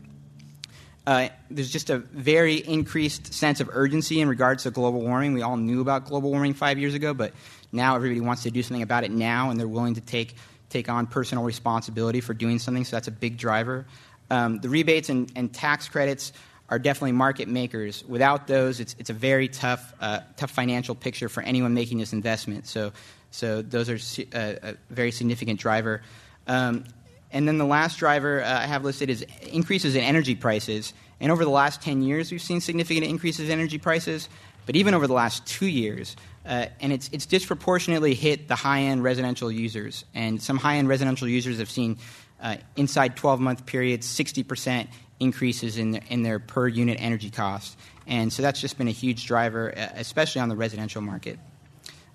[1.07, 5.35] Uh, there's just a very increased sense of urgency in regards to global warming.
[5.35, 7.33] We all knew about global warming five years ago, but
[7.71, 10.35] now everybody wants to do something about it now, and they're willing to take,
[10.69, 13.87] take on personal responsibility for doing something, so that's a big driver.
[14.31, 16.33] Um, the rebates and, and, tax credits
[16.69, 18.05] are definitely market makers.
[18.09, 22.13] Without those, it's, it's a very tough, uh, tough financial picture for anyone making this
[22.13, 22.67] investment.
[22.67, 22.93] So,
[23.31, 23.99] so those are
[24.35, 26.03] a, uh, a very significant driver.
[26.47, 26.85] Um,
[27.31, 30.93] and then the last driver uh, I have listed is increases in energy prices.
[31.21, 34.29] And over the last 10 years, we've seen significant increases in energy prices.
[34.65, 38.83] But even over the last two years, uh, and it's, it's disproportionately hit the high
[38.83, 40.05] end residential users.
[40.15, 41.99] And some high end residential users have seen
[42.41, 44.89] uh, inside 12 month periods 60%
[45.21, 47.77] increases in their, in their per unit energy costs.
[48.07, 51.39] And so that's just been a huge driver, especially on the residential market.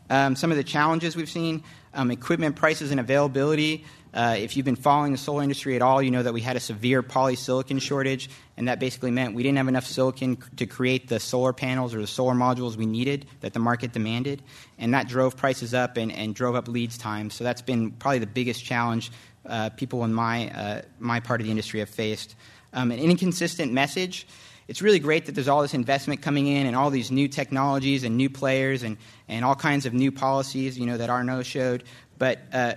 [0.10, 3.86] Um, some of the challenges we've seen um, equipment prices and availability.
[4.14, 6.58] Uh, if you've been following the solar industry at all, you know that we had
[6.58, 11.08] a severe polysilicon shortage, and that basically meant we didn't have enough silicon to create
[11.08, 14.42] the solar panels or the solar modules we needed that the market demanded,
[14.78, 17.34] and that drove prices up and, and drove up leads times.
[17.34, 19.12] So that's been probably the biggest challenge
[19.46, 22.36] uh, people in my, uh, my part of the industry have faced.
[22.74, 24.26] Um, an inconsistent message
[24.72, 28.06] it's really great that there's all this investment coming in and all these new technologies
[28.06, 28.96] and new players and,
[29.28, 31.84] and all kinds of new policies, you know, that Arno showed.
[32.18, 32.76] But uh,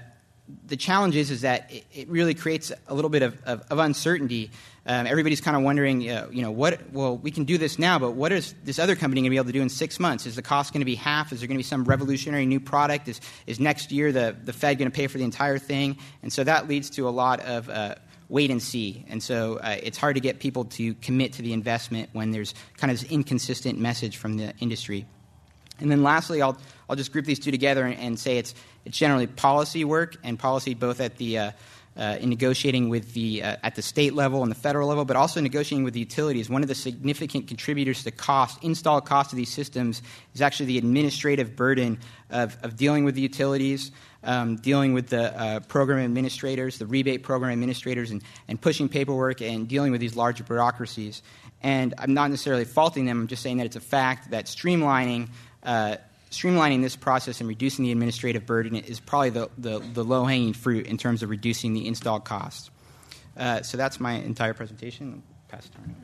[0.66, 3.78] the challenge is, is that it, it, really creates a little bit of, of, of
[3.78, 4.50] uncertainty.
[4.86, 8.00] Um, everybody's kind of wondering, uh, you know, what, well, we can do this now,
[8.00, 10.26] but what is this other company going to be able to do in six months?
[10.26, 11.32] Is the cost going to be half?
[11.32, 13.06] Is there going to be some revolutionary new product?
[13.06, 15.96] Is, is next year the, the Fed going to pay for the entire thing?
[16.24, 17.94] And so that leads to a lot of uh,
[18.28, 19.04] wait and see.
[19.08, 22.54] And so uh, it's hard to get people to commit to the investment when there's
[22.76, 25.06] kind of this inconsistent message from the industry.
[25.80, 26.56] And then lastly, I'll,
[26.88, 30.38] I'll just group these two together and, and say it's, it's generally policy work and
[30.38, 31.50] policy both at the uh,
[31.96, 35.16] uh, in negotiating with the uh, at the state level and the federal level, but
[35.16, 36.50] also negotiating with the utilities.
[36.50, 40.02] One of the significant contributors to cost, install cost of these systems,
[40.34, 41.98] is actually the administrative burden
[42.30, 43.92] of, of dealing with the utilities,
[44.24, 49.40] um, dealing with the uh, program administrators, the rebate program administrators, and, and pushing paperwork
[49.40, 51.22] and dealing with these larger bureaucracies.
[51.62, 53.22] And I'm not necessarily faulting them.
[53.22, 55.28] I'm just saying that it's a fact that streamlining
[55.62, 55.96] uh,
[56.34, 60.52] streamlining this process and reducing the administrative burden is probably the, the, the low hanging
[60.52, 62.70] fruit in terms of reducing the install costs.
[63.36, 65.22] Uh, so that's my entire presentation.
[65.48, 65.94] Pass it on.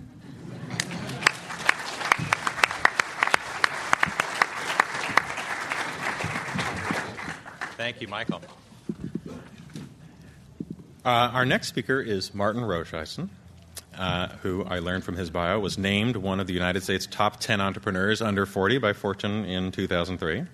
[7.77, 8.43] Thank you, Michael.
[11.03, 13.31] Uh, our next speaker is Martin Roscheisen
[13.97, 17.41] uh, who I learned from his bio was named one of the United States top
[17.41, 20.45] 10 entrepreneurs under 40 by Fortune in 2003.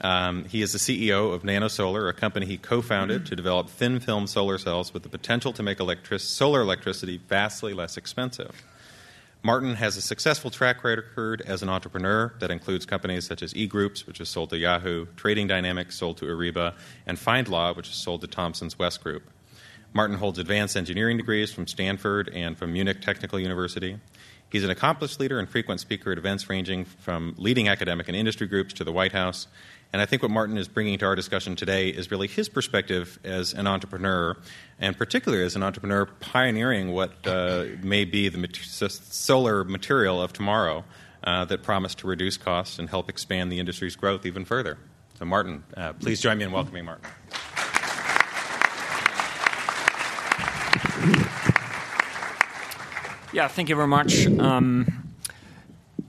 [0.00, 4.00] Um, he is the CEO of NanoSolar, a company he co founded to develop thin
[4.00, 8.64] film solar cells with the potential to make electric- solar electricity vastly less expensive.
[9.42, 14.06] Martin has a successful track record as an entrepreneur that includes companies such as eGroups,
[14.06, 16.74] which was sold to Yahoo, Trading Dynamics, sold to Ariba,
[17.06, 19.22] and FindLaw, which was sold to Thomson's West Group.
[19.94, 23.96] Martin holds advanced engineering degrees from Stanford and from Munich Technical University.
[24.50, 28.48] He's an accomplished leader and frequent speaker at events ranging from leading academic and industry
[28.48, 29.46] groups to the White House.
[29.92, 33.20] And I think what Martin is bringing to our discussion today is really his perspective
[33.22, 34.36] as an entrepreneur,
[34.80, 40.32] and particularly as an entrepreneur pioneering what uh, may be the mat- solar material of
[40.32, 40.84] tomorrow
[41.22, 44.76] uh, that promise to reduce costs and help expand the industry's growth even further.
[45.20, 47.08] So, Martin, uh, please join me in welcoming Martin.
[53.34, 54.26] Yeah, thank you very much.
[54.26, 54.86] Um,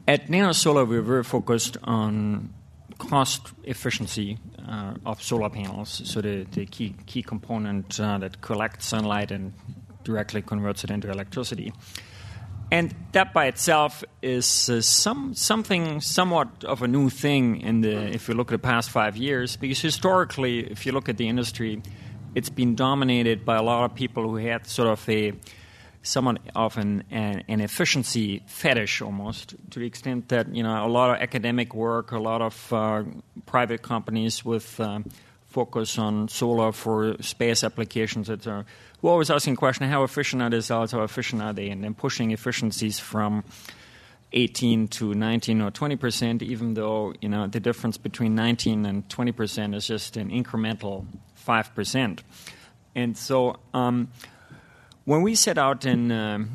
[0.08, 2.54] at NanoSolar, we're very focused on
[3.00, 4.38] cost efficiency
[4.70, 6.04] uh, of solar panels.
[6.06, 9.54] So the, the key key component uh, that collects sunlight and
[10.04, 11.74] directly converts it into electricity.
[12.72, 17.96] and that by itself is uh, some something somewhat of a new thing in the
[18.14, 21.28] if you look at the past five years because historically if you look at the
[21.28, 21.82] industry
[22.34, 25.32] it's been dominated by a lot of people who had sort of a
[26.06, 30.88] somewhat of an, an, an efficiency fetish almost to the extent that you know a
[30.88, 33.04] lot of academic work a lot of uh,
[33.46, 35.06] private companies with um,
[35.48, 38.66] focus on solar for space applications etc
[39.06, 41.84] we're always asking the question how efficient are these cells, how efficient are they, and
[41.84, 43.44] then pushing efficiencies from
[44.34, 49.08] 18 to 19 or 20 percent, even though you know the difference between 19 and
[49.08, 52.24] 20 percent is just an incremental 5 percent.
[52.96, 54.08] And so um,
[55.06, 56.46] when we set out in uh,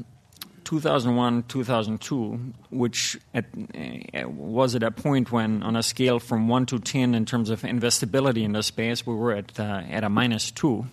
[0.64, 6.66] 2001, 2002, which at, uh, was at a point when, on a scale from 1
[6.66, 10.08] to 10 in terms of investability in the space, we were at, uh, at a
[10.08, 10.84] minus 2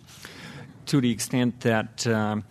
[0.87, 2.43] to the extent that um,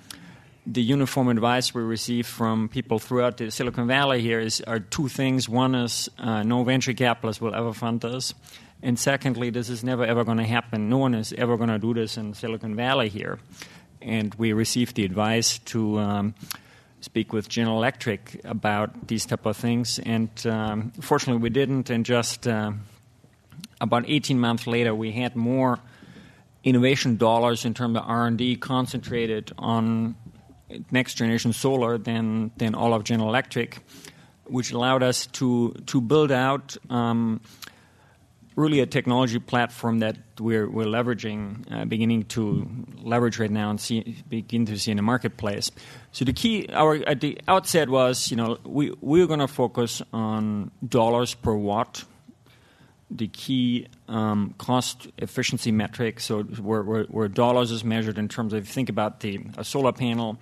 [0.66, 5.08] the uniform advice we receive from people throughout the Silicon Valley here is are two
[5.08, 5.48] things.
[5.48, 8.34] One is uh, no venture capitalist will ever fund us,
[8.82, 10.88] and secondly, this is never ever going to happen.
[10.88, 13.38] No one is ever going to do this in Silicon Valley here.
[14.02, 16.34] And we received the advice to um,
[17.00, 21.90] speak with General Electric about these type of things, and um, fortunately, we didn't.
[21.90, 22.72] And just uh,
[23.80, 25.78] about 18 months later, we had more
[26.64, 30.16] innovation dollars in terms of R&D concentrated on
[30.90, 33.78] next generation solar than than all of General Electric,
[34.44, 37.40] which allowed us to to build out um,
[38.56, 42.68] really a technology platform that we're we're leveraging, uh, beginning to
[43.02, 45.70] leverage right now and see begin to see in the marketplace.
[46.12, 50.02] So the key our at the outset was you know we we're going to focus
[50.12, 52.04] on dollars per watt
[53.10, 56.20] the key um, cost efficiency metric.
[56.20, 59.92] So where, where, where, dollars is measured in terms of think about the a solar
[59.92, 60.38] panel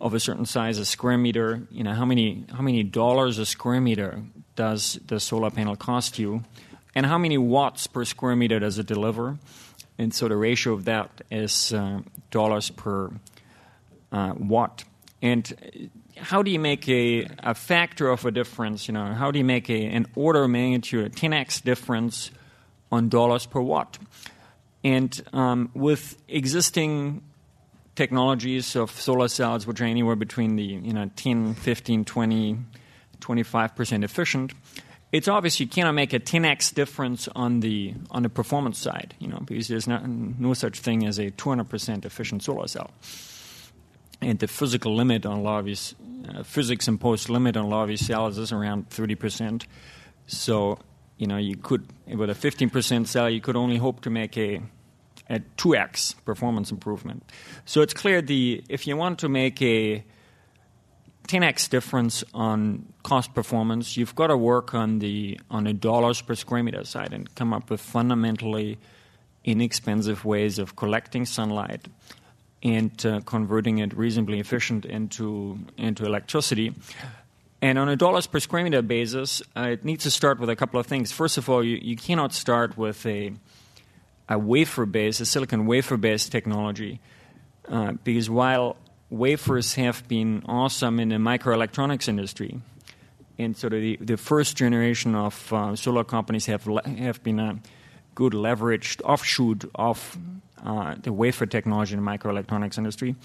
[0.00, 1.66] of a certain size, a square meter.
[1.70, 4.22] You know how many how many dollars a square meter
[4.56, 6.44] does the solar panel cost you,
[6.94, 9.38] and how many watts per square meter does it deliver?
[9.98, 12.00] And so the ratio of that is uh,
[12.30, 13.10] dollars per
[14.12, 14.84] uh, watt.
[15.22, 18.88] And how do you make a, a factor of a difference?
[18.88, 22.30] You know, how do you make a, an order of magnitude, a 10x difference
[22.90, 23.98] on dollars per watt?
[24.82, 27.22] And um, with existing
[27.94, 32.58] technologies of solar cells, which are anywhere between the you know 10, 15, 20,
[33.20, 34.52] 25 percent efficient,
[35.12, 39.28] it's obvious you cannot make a 10x difference on the on the performance side, you
[39.28, 42.90] know, because there's not, no such thing as a 200 percent efficient solar cell
[44.22, 45.94] and the physical limit on a lot of these
[46.28, 49.64] uh, physics imposed limit on a lot of these cells is around 30%.
[50.26, 50.78] So,
[51.16, 54.60] you know, you could, with a 15% cell, you could only hope to make a,
[55.28, 57.24] a 2x performance improvement.
[57.64, 60.04] So it's clear the if you want to make a
[61.30, 66.34] 10x difference on cost performance, you've got to work on the on the dollars per
[66.34, 68.78] square meter side and come up with fundamentally
[69.44, 71.86] inexpensive ways of collecting sunlight
[72.64, 76.74] and uh, converting it reasonably efficient into into electricity.
[77.62, 80.56] And on a dollars per square meter basis, uh, it needs to start with a
[80.56, 81.12] couple of things.
[81.12, 83.32] First of all, you, you cannot start with a
[84.28, 86.98] a wafer based, a silicon wafer based technology,
[87.68, 88.76] uh, because while
[89.10, 92.60] wafers have been awesome in the microelectronics industry,
[93.38, 97.58] and so the, the first generation of uh, solar companies have le- have been a
[98.14, 100.16] good leveraged offshoot of
[100.64, 103.16] uh, the wafer technology in the microelectronics industry.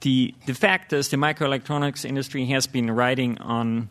[0.00, 3.88] The, the fact is, the microelectronics industry has been riding on,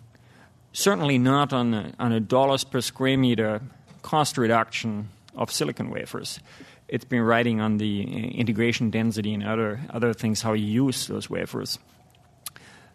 [0.72, 3.62] certainly not on a, on a dollars per square meter
[4.04, 6.40] cost reduction of silicon wafers.
[6.94, 8.04] It's been riding on the
[8.38, 11.80] integration density and other, other things, how you use those wafers.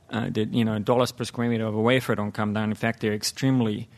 [0.08, 2.68] Uh, the, you know, dollars per square meter of a wafer don't come down.
[2.68, 3.88] In fact, they're extremely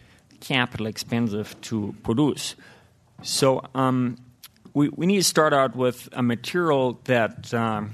[0.41, 2.57] capital expensive to produce.
[3.21, 4.17] So um,
[4.73, 7.93] we, we need to start out with a material that um,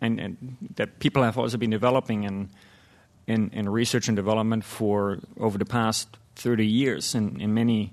[0.00, 2.48] and, and, that people have also been developing in,
[3.26, 7.92] in, in research and development for over the past 30 years in, in many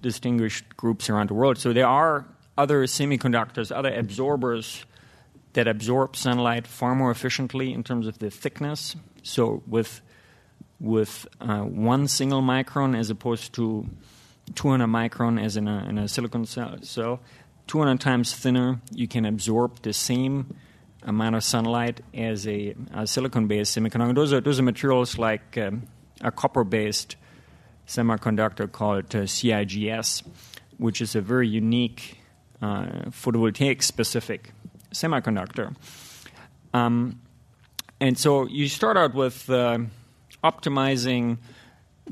[0.00, 1.58] distinguished groups around the world.
[1.58, 4.84] So there are other semiconductors, other absorbers
[5.52, 8.96] that absorb sunlight far more efficiently in terms of the thickness.
[9.22, 10.02] So with
[10.78, 13.86] with uh, one single micron as opposed to
[14.54, 17.20] 200 micron as in a, in a silicon cell, cell
[17.66, 18.80] 200 times thinner.
[18.92, 20.54] You can absorb the same
[21.02, 24.14] amount of sunlight as a, a silicon-based semiconductor.
[24.14, 25.86] Those are those are materials like um,
[26.20, 27.16] a copper-based
[27.86, 30.22] semiconductor called uh, CIGS,
[30.78, 32.18] which is a very unique
[32.62, 34.52] uh, photovoltaic-specific
[34.92, 35.74] semiconductor.
[36.72, 37.20] Um,
[37.98, 39.78] And so you start out with uh,
[40.42, 41.38] optimizing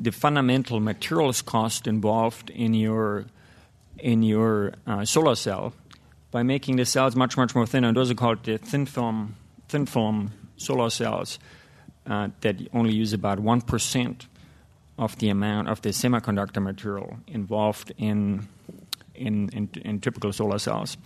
[0.03, 3.27] the fundamental materials cost involved in your
[3.99, 5.73] in your uh, solar cell
[6.31, 7.85] by making the cells much much more thin.
[7.85, 9.35] And those are called the thin film
[9.69, 11.39] thin film solar cells
[12.07, 14.27] uh, that only use about one percent
[14.97, 18.49] of the amount of the semiconductor material involved in
[19.15, 20.97] in, in, in typical solar cells.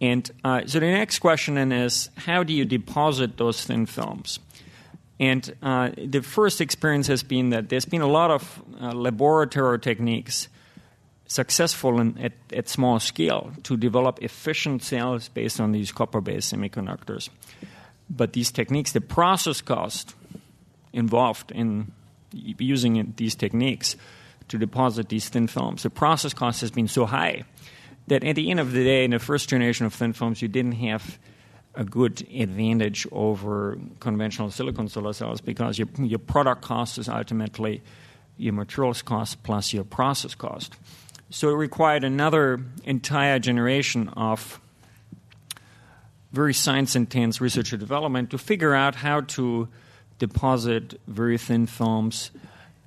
[0.00, 4.40] And uh, so the next question then is how do you deposit those thin films?
[5.20, 9.78] And uh, the first experience has been that there's been a lot of uh, laboratory
[9.78, 10.48] techniques
[11.28, 16.52] successful in, at, at small scale to develop efficient cells based on these copper based
[16.52, 17.28] semiconductors.
[18.10, 20.14] But these techniques, the process cost
[20.92, 21.92] involved in
[22.32, 23.96] using these techniques
[24.52, 27.42] to deposit these thin films, the process cost has been so high
[28.08, 30.48] that at the end of the day, in the first generation of thin films, you
[30.48, 31.18] didn't have
[31.74, 37.80] a good advantage over conventional silicon solar cells because your, your product cost is ultimately
[38.36, 40.74] your materials cost plus your process cost.
[41.30, 44.60] So it required another entire generation of
[46.30, 49.68] very science intense research and development to figure out how to
[50.18, 52.30] deposit very thin films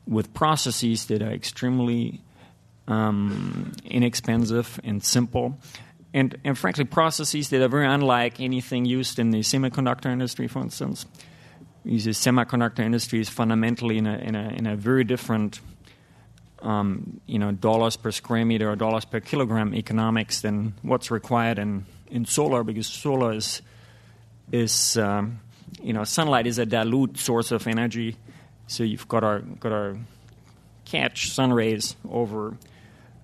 [0.07, 2.21] with processes that are extremely
[2.87, 5.59] um, inexpensive and simple
[6.15, 10.61] and, and frankly, processes that are very unlike anything used in the semiconductor industry, for
[10.61, 11.05] instance.
[11.83, 15.59] The semiconductor industry is fundamentally in a, in a, in a very different
[16.61, 21.59] um, you know, dollars per square meter or dollars per kilogram economics than what's required
[21.59, 23.61] in, in solar because solar is,
[24.53, 25.41] is um,
[25.81, 28.15] you know, sunlight is a dilute source of energy.
[28.67, 29.97] So you've got to, got to
[30.85, 32.57] catch sun rays over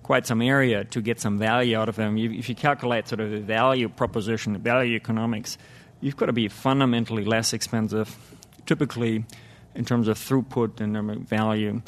[0.02, 2.18] quite some area to get some value out of them.
[2.18, 5.58] If you calculate sort of the value proposition, the value economics,
[6.00, 8.16] you've got to be fundamentally less expensive,
[8.66, 9.24] typically
[9.74, 11.82] in terms of throughput and value,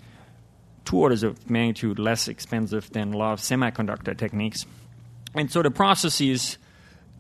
[0.85, 4.65] two orders of magnitude less expensive than a lot of semiconductor techniques.
[5.35, 6.59] And so the processes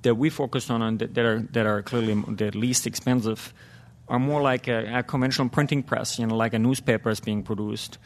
[0.02, 3.52] that we focused on, that, are, that are clearly the least expensive
[4.08, 7.42] are more like a, a conventional printing press, you know, like a newspaper is being
[7.42, 7.98] produced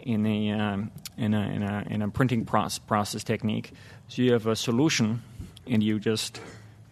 [0.00, 3.72] in a, um, in a, in a, in a printing process, process technique.
[4.08, 5.22] So you have a solution,
[5.66, 6.40] and you just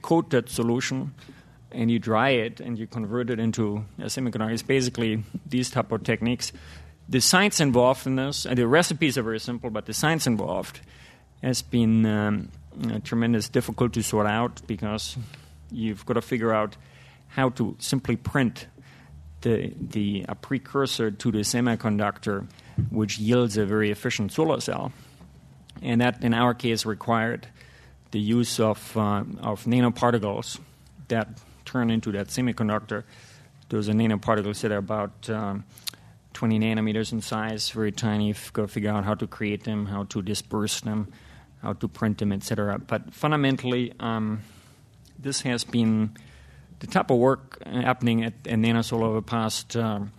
[0.02, 1.14] coat that solution,
[1.72, 4.52] and you dry it, and you convert it into a semiconductor.
[4.52, 6.52] It's basically these type of techniques.
[7.08, 10.80] The science involved in this, and the recipes are very simple, but the science involved
[11.42, 12.48] has been um,
[13.02, 15.16] tremendous, difficult to sort out because
[15.70, 16.76] you've got to figure out
[17.34, 18.66] how to simply print
[19.40, 22.46] the, the a precursor to the semiconductor
[22.90, 24.92] which yields a very efficient solar cell.
[25.82, 27.48] And that, in our case, required
[28.12, 30.60] the use of, uh, of nanoparticles
[31.08, 31.28] that
[31.64, 33.02] turn into that semiconductor.
[33.68, 35.64] Those are nanoparticles that are about um,
[36.34, 38.28] 20 nanometers in size, very tiny.
[38.28, 41.12] You've got to figure out how to create them, how to disperse them,
[41.62, 42.78] how to print them, etc.
[42.78, 44.42] But fundamentally, um,
[45.18, 46.16] this has been
[46.84, 50.12] the type of work happening at, at over the past um,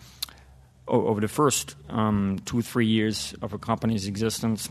[0.88, 4.70] over the first um, two, three years of a company's existence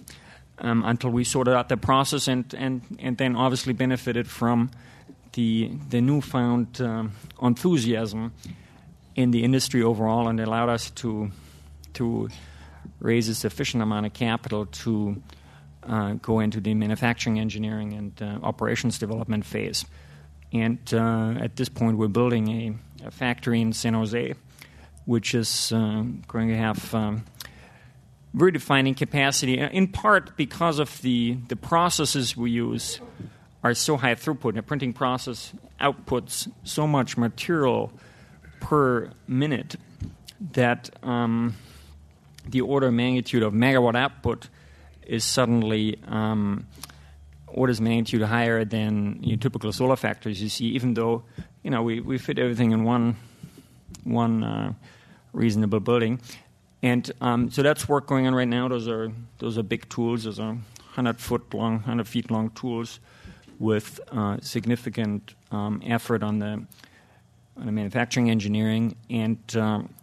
[0.59, 4.71] um, until we sorted out the process and, and, and then obviously benefited from
[5.33, 8.33] the, the newfound um, enthusiasm
[9.17, 11.31] in the industry overall and allowed us to,
[11.95, 12.29] to
[13.01, 15.21] raise a sufficient amount of capital to
[15.85, 19.85] uh, go into the manufacturing engineering and uh, operations development phase.
[20.55, 24.35] And uh, at this point, we're building a, a factory in San Jose
[25.05, 27.25] which is uh, going to have um,
[28.33, 33.01] very defining capacity, uh, in part because of the, the processes we use
[33.63, 34.55] are so high throughput.
[34.55, 37.93] The printing process outputs so much material
[38.61, 39.77] per minute
[40.53, 41.55] that um,
[42.49, 44.49] the order of magnitude of megawatt output
[45.07, 46.67] is suddenly um,
[47.55, 51.23] orders magnitude higher than your typical solar factories you see, even though
[51.63, 53.17] you know we, we fit everything in one
[54.05, 54.73] one uh,
[55.33, 56.21] reasonable building.
[56.83, 58.69] And um, so that's work going on right now.
[58.69, 60.25] Those are those are big tools.
[60.25, 60.57] Those are
[60.93, 63.01] hundred foot long, hundred feet long tools
[63.59, 66.65] with uh, significant um, effort on the
[67.57, 68.97] on the manufacturing engineering.
[69.09, 69.95] And um,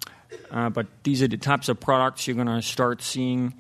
[0.50, 3.54] uh, but these are the types of products you're going to start seeing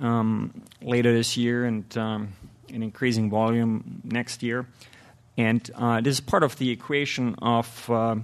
[0.00, 2.32] um, later this year and um,
[2.72, 4.66] in increasing volume next year.
[5.36, 8.16] And uh, this is part of the equation of uh,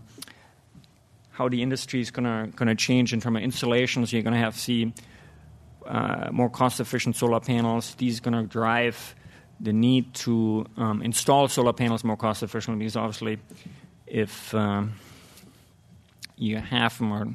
[1.30, 4.12] how the industry is going to change in terms of installations.
[4.12, 4.92] You're going to have see
[5.86, 7.94] uh, more cost-efficient solar panels.
[7.94, 9.14] These are going to drive
[9.61, 13.38] the need to um, install solar panels more cost efficiently because obviously,
[14.07, 14.94] if um,
[16.36, 17.26] you have them are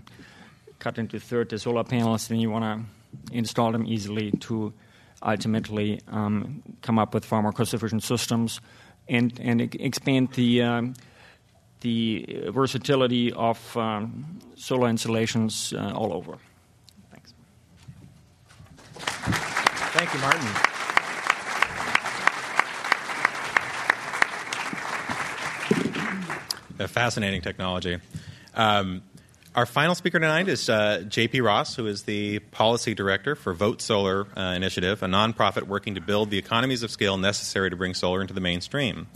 [0.80, 4.74] cut into third the solar panels, then you want to install them easily to
[5.24, 8.60] ultimately um, come up with far more cost-efficient systems
[9.08, 10.94] and and expand the um,
[11.82, 16.38] the versatility of um, solar installations uh, all over.
[17.12, 17.34] Thanks.
[19.94, 20.48] Thank you, Martin.
[26.80, 28.00] A fascinating technology.
[28.56, 29.04] Um,
[29.56, 33.82] our final speaker tonight is uh, JP Ross, who is the policy director for Vote
[33.82, 37.94] Solar uh, Initiative, a nonprofit working to build the economies of scale necessary to bring
[37.94, 39.08] solar into the mainstream.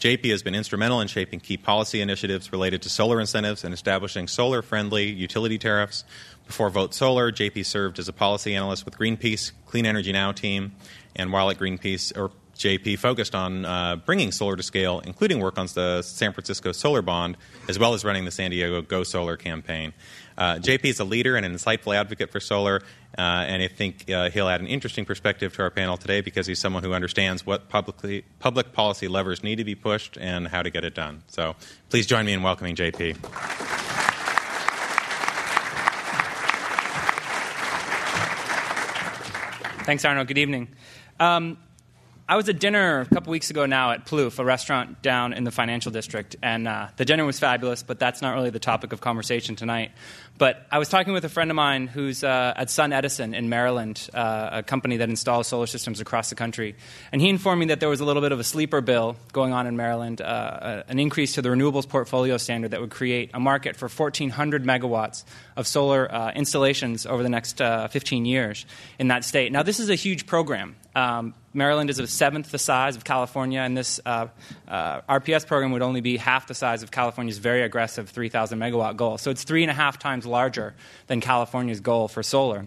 [0.00, 4.28] JP has been instrumental in shaping key policy initiatives related to solar incentives and establishing
[4.28, 6.04] solar friendly utility tariffs.
[6.46, 10.72] Before Vote Solar, JP served as a policy analyst with Greenpeace, Clean Energy Now team,
[11.14, 12.30] and while at Greenpeace, or
[12.62, 17.02] JP focused on uh, bringing solar to scale, including work on the San Francisco Solar
[17.02, 17.36] Bond,
[17.68, 19.92] as well as running the San Diego Go Solar campaign.
[20.38, 22.82] Uh, JP is a leader and an insightful advocate for solar,
[23.18, 26.46] uh, and I think uh, he'll add an interesting perspective to our panel today because
[26.46, 30.62] he's someone who understands what publicly, public policy levers need to be pushed and how
[30.62, 31.24] to get it done.
[31.26, 31.56] So
[31.90, 33.16] please join me in welcoming JP.
[39.84, 40.24] Thanks, Arno.
[40.24, 40.68] Good evening.
[41.18, 41.58] Um,
[42.28, 45.42] I was at dinner a couple weeks ago now at Plouf, a restaurant down in
[45.42, 48.92] the financial district, and uh, the dinner was fabulous, but that's not really the topic
[48.92, 49.90] of conversation tonight.
[50.38, 54.08] But I was talking with a friend of mine who's uh, at SunEdison in Maryland,
[54.14, 56.76] uh, a company that installs solar systems across the country.
[57.10, 59.52] And he informed me that there was a little bit of a sleeper bill going
[59.52, 63.40] on in Maryland, uh, an increase to the renewables portfolio standard that would create a
[63.40, 65.24] market for 1,400 megawatts
[65.56, 68.64] of solar uh, installations over the next uh, 15 years
[69.00, 69.50] in that state.
[69.50, 70.76] Now, this is a huge program.
[70.94, 74.28] Um, Maryland is a seventh the size of California, and this uh,
[74.68, 78.96] uh, RPS program would only be half the size of California's very aggressive 3,000 megawatt
[78.96, 79.18] goal.
[79.18, 80.74] So it's three and a half times larger
[81.06, 82.66] than California's goal for solar.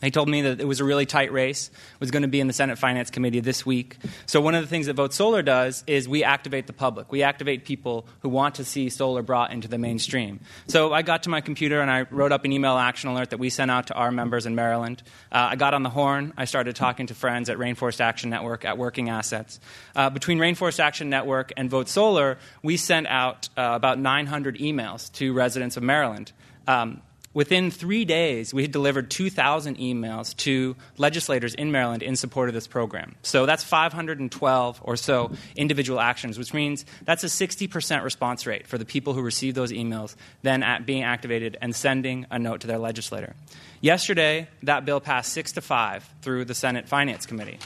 [0.00, 1.70] They told me that it was a really tight race,
[2.00, 3.96] was going to be in the Senate Finance Committee this week.
[4.26, 7.12] So, one of the things that Vote Solar does is we activate the public.
[7.12, 10.40] We activate people who want to see solar brought into the mainstream.
[10.66, 13.38] So, I got to my computer and I wrote up an email action alert that
[13.38, 15.02] we sent out to our members in Maryland.
[15.30, 16.32] Uh, I got on the horn.
[16.36, 19.60] I started talking to friends at Rainforest Action Network, at Working Assets.
[19.94, 25.12] Uh, between Rainforest Action Network and Vote Solar, we sent out uh, about 900 emails
[25.12, 26.32] to residents of Maryland.
[26.66, 27.02] Um,
[27.34, 32.54] Within three days, we had delivered 2,000 emails to legislators in Maryland in support of
[32.54, 33.14] this program.
[33.22, 38.76] So that's 512 or so individual actions, which means that's a 60% response rate for
[38.76, 42.78] the people who receive those emails, then being activated and sending a note to their
[42.78, 43.34] legislator.
[43.80, 47.58] Yesterday, that bill passed 6 to 5 through the Senate Finance Committee.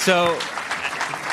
[0.00, 0.38] So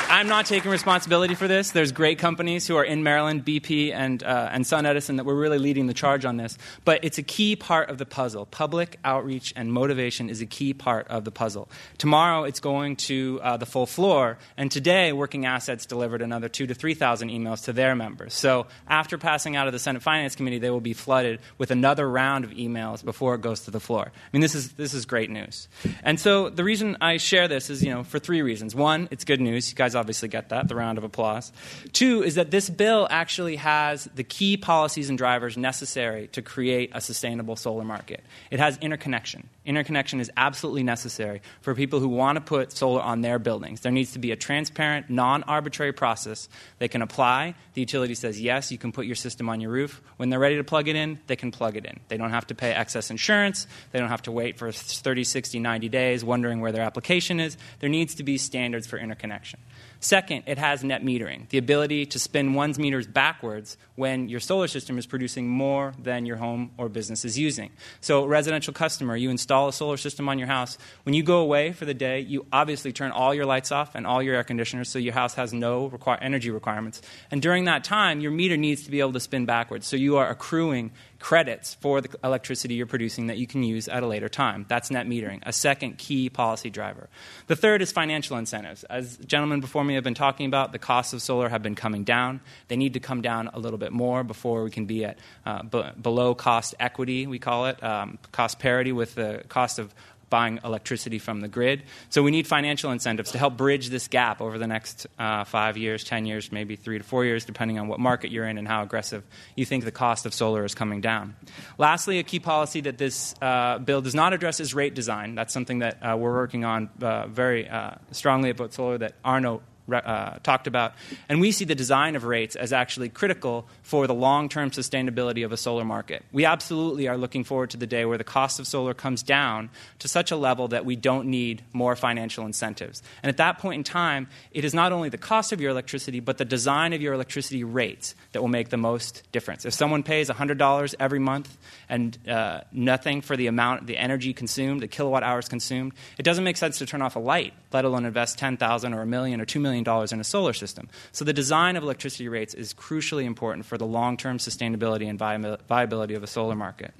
[0.08, 1.72] I'm not taking responsibility for this.
[1.72, 5.58] There's great companies who are in Maryland, BP and, uh, and SunEdison, that were really
[5.58, 6.56] leading the charge on this.
[6.84, 8.46] But it's a key part of the puzzle.
[8.46, 11.68] Public outreach and motivation is a key part of the puzzle.
[11.98, 14.38] Tomorrow, it's going to uh, the full floor.
[14.56, 18.32] And today, Working Assets delivered another two to 3,000 emails to their members.
[18.32, 22.08] So after passing out of the Senate Finance Committee, they will be flooded with another
[22.08, 24.12] round of emails before it goes to the floor.
[24.14, 25.68] I mean, this is, this is great news.
[26.04, 28.72] And so the reason I share this is, you know, for three reasons.
[28.72, 29.68] One, it's good news.
[29.68, 31.52] You guys obviously get that, the round of applause.
[31.92, 36.90] Two is that this bill actually has the key policies and drivers necessary to create
[36.94, 38.22] a sustainable solar market.
[38.50, 39.48] It has interconnection.
[39.64, 43.80] Interconnection is absolutely necessary for people who want to put solar on their buildings.
[43.80, 47.54] There needs to be a transparent, non arbitrary process they can apply.
[47.74, 50.00] The utility says, yes, you can put your system on your roof.
[50.18, 51.98] When they're ready to plug it in, they can plug it in.
[52.08, 53.66] They don't have to pay excess insurance.
[53.90, 57.56] They don't have to wait for 30, 60, 90 days wondering where their application is.
[57.80, 59.58] There needs to be standards for interconnection.
[60.00, 64.68] Second, it has net metering, the ability to spin one's meters backwards when your solar
[64.68, 67.70] system is producing more than your home or business is using.
[68.00, 70.76] So, residential customer, you install a solar system on your house.
[71.04, 74.06] When you go away for the day, you obviously turn all your lights off and
[74.06, 75.90] all your air conditioners so your house has no
[76.20, 77.00] energy requirements.
[77.30, 79.86] And during that time, your meter needs to be able to spin backwards.
[79.86, 80.92] So, you are accruing
[81.26, 84.64] credits for the electricity you're producing that you can use at a later time.
[84.68, 87.08] That's net metering, a second key policy driver.
[87.48, 88.84] The third is financial incentives.
[88.84, 92.04] As gentlemen before me have been talking about, the costs of solar have been coming
[92.04, 92.42] down.
[92.68, 95.64] They need to come down a little bit more before we can be at uh,
[95.64, 99.92] b- below cost equity, we call it, um, cost parity with the cost of
[100.28, 101.84] buying electricity from the grid.
[102.10, 105.76] So we need financial incentives to help bridge this gap over the next uh, five
[105.76, 108.66] years, 10 years, maybe three to four years, depending on what market you're in and
[108.66, 109.22] how aggressive
[109.54, 111.36] you think the cost of solar is coming down.
[111.78, 115.34] Lastly, a key policy that this uh, bill does not address is rate design.
[115.34, 119.62] That's something that uh, we're working on uh, very uh, strongly about solar that Arno
[119.92, 120.94] uh, talked about.
[121.28, 125.44] And we see the design of rates as actually critical for the long term sustainability
[125.44, 126.24] of a solar market.
[126.32, 129.70] We absolutely are looking forward to the day where the cost of solar comes down
[130.00, 133.02] to such a level that we don't need more financial incentives.
[133.22, 136.20] And at that point in time, it is not only the cost of your electricity,
[136.20, 139.64] but the design of your electricity rates that will make the most difference.
[139.64, 141.56] If someone pays $100 every month
[141.88, 146.44] and uh, nothing for the amount, the energy consumed, the kilowatt hours consumed, it doesn't
[146.44, 149.46] make sense to turn off a light, let alone invest 10000 or a million or
[149.46, 150.88] $2 million in a solar system.
[151.12, 155.18] So the design of electricity rates is crucially important for the long term sustainability and
[155.18, 156.94] viability of a solar market.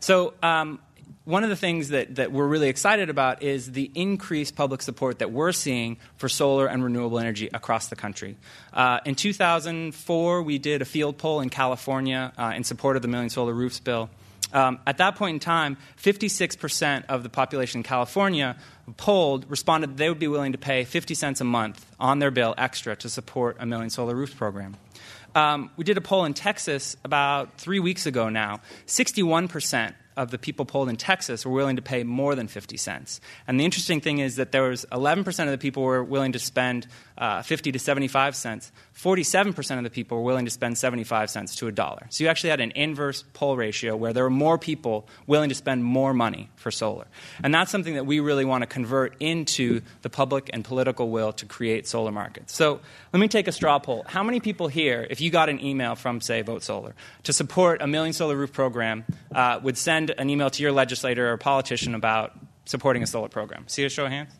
[0.00, 0.80] So, um,
[1.24, 5.20] one of the things that, that we're really excited about is the increased public support
[5.20, 8.36] that we're seeing for solar and renewable energy across the country.
[8.72, 13.08] Uh, in 2004, we did a field poll in California uh, in support of the
[13.08, 14.10] Million Solar Roofs bill.
[14.52, 18.56] Um, at that point in time, 56% of the population in California
[18.96, 22.54] polled responded they would be willing to pay 50 cents a month on their bill
[22.58, 24.76] extra to support a Million Solar Roofs program.
[25.34, 28.60] Um, we did a poll in Texas about three weeks ago now.
[28.86, 33.20] 61% of the people polled in Texas were willing to pay more than 50 cents.
[33.46, 36.38] And the interesting thing is that there was 11% of the people were willing to
[36.38, 36.86] spend
[37.18, 38.72] uh, 50 to 75 cents.
[38.96, 42.06] 47% of the people were willing to spend 75 cents to a dollar.
[42.10, 45.54] So you actually had an inverse poll ratio where there were more people willing to
[45.54, 47.06] spend more money for solar.
[47.42, 51.32] And that's something that we really want to convert into the public and political will
[51.34, 52.54] to create solar markets.
[52.54, 52.80] So
[53.12, 54.04] let me take a straw poll.
[54.06, 56.94] How many people here, if you got an email from, say, Vote Solar,
[57.24, 59.04] to support a Million Solar Roof program,
[59.34, 62.32] uh, would send an email to your legislator or politician about
[62.64, 63.64] supporting a solar program?
[63.68, 64.32] See a show of hands?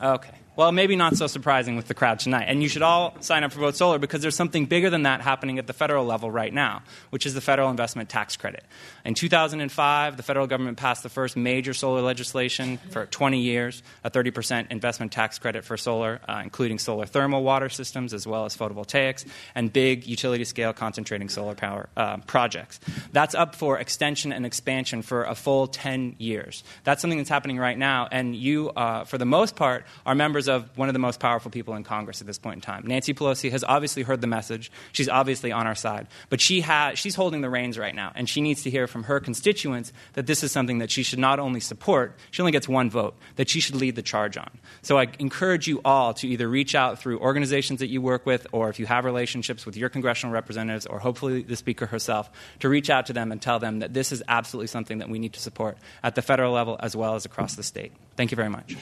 [0.00, 0.34] Okay.
[0.54, 2.44] Well, maybe not so surprising with the crowd tonight.
[2.46, 5.22] And you should all sign up for Vote Solar because there's something bigger than that
[5.22, 8.62] happening at the federal level right now, which is the federal investment tax credit.
[9.06, 14.10] In 2005, the federal government passed the first major solar legislation for 20 years, a
[14.10, 18.54] 30% investment tax credit for solar, uh, including solar thermal water systems as well as
[18.54, 19.24] photovoltaics,
[19.54, 22.78] and big utility scale concentrating solar power uh, projects.
[23.12, 26.62] That's up for extension and expansion for a full 10 years.
[26.84, 30.41] That's something that's happening right now, and you, uh, for the most part, are members
[30.48, 32.84] of one of the most powerful people in Congress at this point in time.
[32.86, 34.70] Nancy Pelosi has obviously heard the message.
[34.92, 36.06] She's obviously on our side.
[36.28, 39.04] But she has, she's holding the reins right now, and she needs to hear from
[39.04, 42.68] her constituents that this is something that she should not only support, she only gets
[42.68, 44.50] one vote, that she should lead the charge on.
[44.82, 48.46] So I encourage you all to either reach out through organizations that you work with,
[48.52, 52.30] or if you have relationships with your congressional representatives, or hopefully the Speaker herself,
[52.60, 55.18] to reach out to them and tell them that this is absolutely something that we
[55.18, 57.92] need to support at the federal level as well as across the state.
[58.16, 58.76] Thank you very much.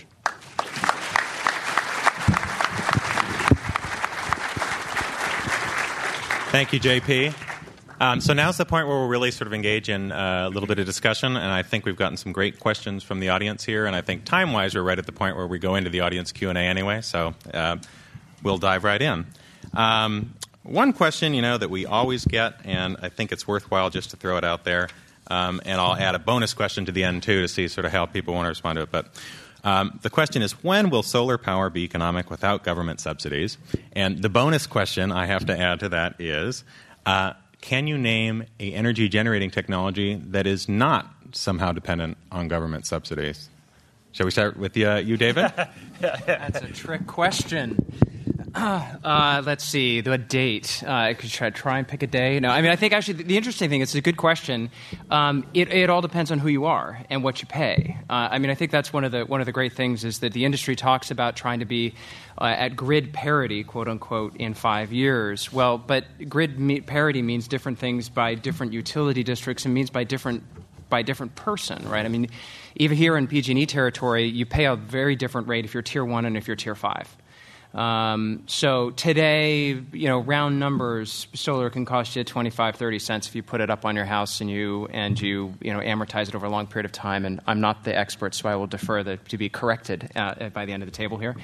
[6.50, 7.32] Thank you, JP.
[8.00, 10.66] Um, so now's the point where we'll really sort of engage in uh, a little
[10.66, 13.86] bit of discussion, and I think we've gotten some great questions from the audience here,
[13.86, 16.32] and I think time-wise we're right at the point where we go into the audience
[16.32, 17.76] Q&A anyway, so uh,
[18.42, 19.26] we'll dive right in.
[19.74, 20.34] Um,
[20.64, 24.16] one question, you know, that we always get, and I think it's worthwhile just to
[24.16, 24.88] throw it out there,
[25.28, 27.92] um, and I'll add a bonus question to the end too to see sort of
[27.92, 29.06] how people want to respond to it, but
[29.64, 33.58] um, the question is when will solar power be economic without government subsidies?
[33.92, 36.64] And the bonus question I have to add to that is
[37.06, 42.86] uh, can you name a energy generating technology that is not somehow dependent on government
[42.86, 43.50] subsidies?
[44.12, 45.52] Shall we start with uh, you, David?
[46.00, 47.78] That's a trick question.
[49.02, 50.82] Uh, let's see the date.
[50.86, 52.38] Uh, I could try, try and pick a day.
[52.38, 53.80] No, I mean I think actually the, the interesting thing.
[53.80, 54.70] It's a good question.
[55.10, 57.96] Um, it, it, all depends on who you are and what you pay.
[58.08, 60.20] Uh, I mean I think that's one of the one of the great things is
[60.20, 61.94] that the industry talks about trying to be
[62.38, 65.52] uh, at grid parity, quote unquote, in five years.
[65.52, 70.04] Well, but grid me- parity means different things by different utility districts and means by
[70.04, 70.44] different
[70.90, 72.04] by different person, right?
[72.04, 72.28] I mean,
[72.76, 76.24] even here in PG&E territory, you pay a very different rate if you're tier one
[76.24, 77.16] and if you're tier five.
[77.74, 83.34] Um, so today, you know, round numbers, solar can cost you 25, 30 cents if
[83.34, 86.34] you put it up on your house and you and you you know amortize it
[86.34, 87.24] over a long period of time.
[87.24, 90.64] And I'm not the expert, so I will defer the, to be corrected uh, by
[90.64, 91.36] the end of the table here.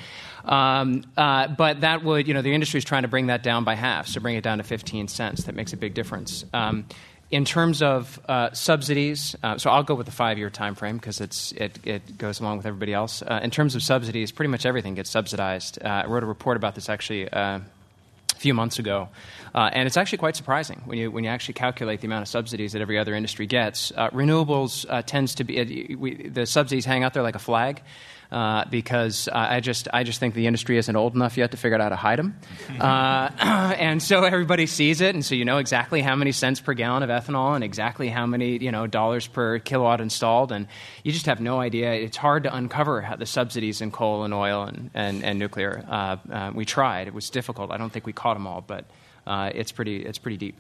[0.45, 3.65] Um, uh, but that would, you know, the industry is trying to bring that down
[3.65, 5.45] by half, so bring it down to 15 cents.
[5.45, 6.45] That makes a big difference.
[6.53, 6.87] Um,
[7.31, 11.21] in terms of uh, subsidies, uh, so I'll go with the five-year time frame because
[11.21, 13.21] it, it goes along with everybody else.
[13.23, 15.79] Uh, in terms of subsidies, pretty much everything gets subsidized.
[15.83, 19.09] Uh, I wrote a report about this actually uh, a few months ago.
[19.55, 22.29] Uh, and it's actually quite surprising when you, when you actually calculate the amount of
[22.29, 23.91] subsidies that every other industry gets.
[23.93, 27.83] Renewables tends to be, we, the subsidies hang out there like a flag.
[28.31, 31.77] Uh, because I just I just think the industry isn't old enough yet to figure
[31.77, 32.37] out how to hide them,
[32.81, 33.31] uh,
[33.79, 37.05] and so everybody sees it, and so you know exactly how many cents per gallon
[37.05, 40.67] of ethanol and exactly how many you know dollars per kilowatt installed, and
[41.05, 41.93] you just have no idea.
[41.93, 45.85] It's hard to uncover the subsidies in coal and oil and and, and nuclear.
[45.89, 47.71] Uh, uh, we tried; it was difficult.
[47.71, 48.87] I don't think we caught them all, but
[49.27, 50.59] uh, it's pretty it's pretty deep.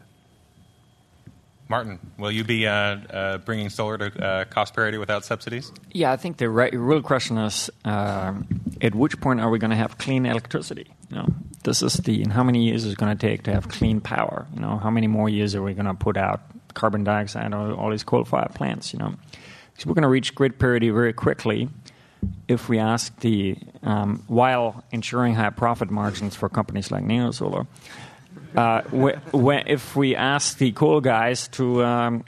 [1.69, 5.73] Martin, will you be uh, uh, bringing solar to uh, cost parity without subsidies?
[5.91, 8.47] Yeah, I think the real question is um,
[8.81, 10.87] at which point are we going to have clean electricity?
[11.11, 11.29] You know,
[11.65, 14.01] this is the and how many years is it going to take to have clean
[14.01, 14.47] power?
[14.55, 16.41] You know, how many more years are we going to put out
[16.75, 18.93] carbon dioxide or all these coal-fired plants?
[18.93, 19.15] You know,
[19.85, 21.69] we're going to reach grid parity very quickly
[22.49, 27.67] if we ask the um, while ensuring high profit margins for companies like Nanosolar
[28.57, 28.83] uh,
[29.67, 32.25] if we ask the coal guys to um,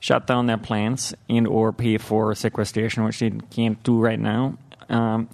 [0.00, 4.56] shut down their plants and or pay for sequestration, which they can't do right now,
[4.88, 5.28] um,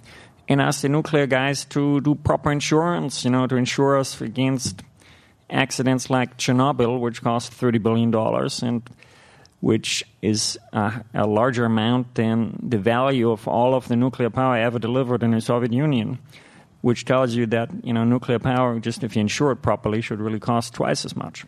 [0.47, 4.81] and ask the nuclear guys to do proper insurance, you know, to insure us against
[5.49, 8.81] accidents like Chernobyl, which cost thirty billion dollars and
[9.61, 14.55] which is a, a, larger amount than the value of all of the nuclear power
[14.55, 16.17] ever delivered in the Soviet Union
[16.81, 20.19] which tells you that you know nuclear power, just if you insure it properly, should
[20.19, 21.45] really cost twice as much.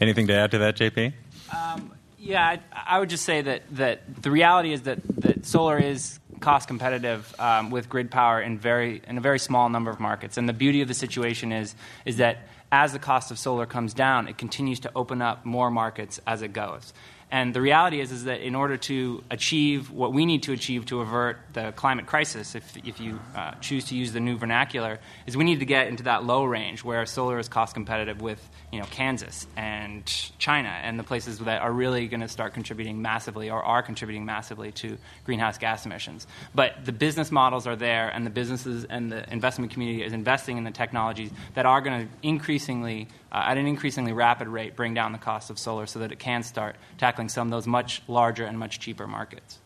[0.00, 1.12] Anything to add to that, JP?
[1.54, 2.60] Um, yeah, I,
[2.96, 7.34] I, would just say that, that the reality is that, that solar is cost competitive
[7.38, 10.36] um, with grid power in very in a very small number of markets.
[10.36, 13.94] And the beauty of the situation is is that as the cost of solar comes
[13.94, 16.92] down, it continues to open up more markets as it goes.
[17.32, 20.84] And the reality is, is that in order to achieve what we need to achieve
[20.86, 25.00] to avert the climate crisis, if, if you uh, choose to use the new vernacular,
[25.26, 28.50] is we need to get into that low range where solar is cost competitive with
[28.72, 30.06] you know, Kansas and
[30.38, 34.24] China and the places that are really going to start contributing massively or are contributing
[34.24, 36.26] massively to greenhouse gas emissions.
[36.54, 40.56] But the business models are there, and the businesses and the investment community is investing
[40.56, 44.94] in the technologies that are going to increasingly uh, at an increasingly rapid rate bring
[44.94, 48.02] down the cost of solar so that it can start tackling some of those much
[48.08, 49.58] larger and much cheaper markets.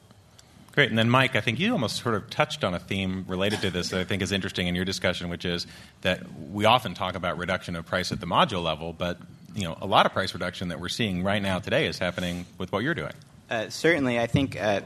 [0.77, 0.91] Great.
[0.91, 3.71] And then, Mike, I think you almost sort of touched on a theme related to
[3.71, 5.67] this that I think is interesting in your discussion, which is
[6.03, 6.21] that
[6.53, 9.17] we often talk about reduction of price at the module level, but
[9.55, 12.45] you know, a lot of price reduction that we're seeing right now today is happening
[12.59, 13.15] with what you're doing.
[13.49, 14.83] Uh, certainly, I think uh,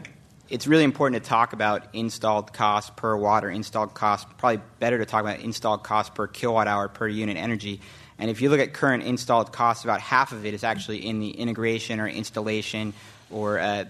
[0.48, 4.28] it's really important to talk about installed cost per watt or installed cost.
[4.38, 7.80] Probably better to talk about installed cost per kilowatt hour per unit energy.
[8.16, 11.18] And if you look at current installed costs, about half of it is actually in
[11.18, 12.92] the integration or installation,
[13.28, 13.86] or uh,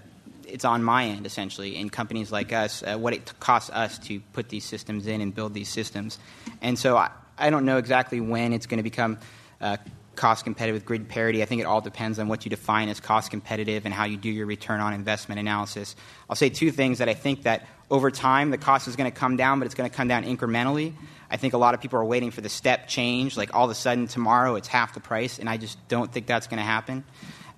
[0.51, 4.21] it's on my end essentially in companies like us, uh, what it costs us to
[4.33, 6.19] put these systems in and build these systems.
[6.61, 9.19] And so I, I don't know exactly when it's going to become.
[9.61, 9.77] Uh,
[10.17, 11.43] cost competitive with grid parity.
[11.43, 14.19] I think it all depends on what you define as cost competitive and how you
[14.19, 15.97] do your return on investment analysis.
[16.29, 19.17] I'll say two things that I think that over time the cost is going to
[19.17, 20.93] come down, but it's going to come down incrementally.
[21.31, 23.71] I think a lot of people are waiting for the step change, like all of
[23.71, 26.65] a sudden tomorrow it's half the price, and I just don't think that's going to
[26.65, 27.05] happen.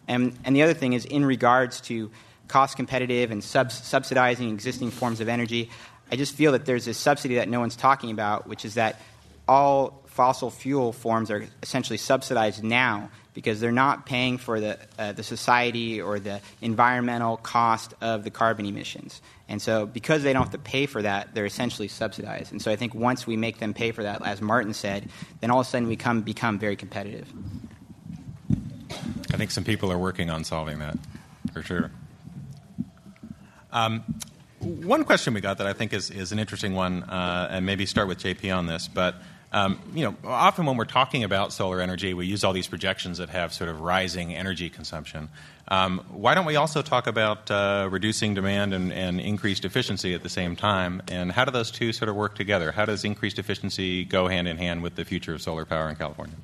[0.06, 2.10] And, and the other thing is, in regards to
[2.52, 5.70] cost competitive and sub- subsidizing existing forms of energy,
[6.10, 9.00] I just feel that there's a subsidy that no one's talking about, which is that
[9.48, 15.12] all fossil fuel forms are essentially subsidized now because they're not paying for the, uh,
[15.12, 19.22] the society or the environmental cost of the carbon emissions.
[19.48, 22.52] And so, because they don't have to pay for that, they're essentially subsidized.
[22.52, 25.08] And so, I think once we make them pay for that, as Martin said,
[25.40, 27.32] then all of a sudden we come, become very competitive.
[29.32, 30.98] I think some people are working on solving that,
[31.54, 31.90] for sure.
[33.72, 34.04] Um,
[34.60, 37.86] one question we got that I think is, is an interesting one, uh, and maybe
[37.86, 39.16] start with JP on this, but
[39.52, 43.18] um, you know, often when we're talking about solar energy, we use all these projections
[43.18, 45.28] that have sort of rising energy consumption.
[45.68, 50.22] Um, why don't we also talk about uh, reducing demand and, and, increased efficiency at
[50.22, 51.02] the same time?
[51.08, 52.72] And how do those two sort of work together?
[52.72, 55.96] How does increased efficiency go hand in hand with the future of solar power in
[55.96, 56.36] California?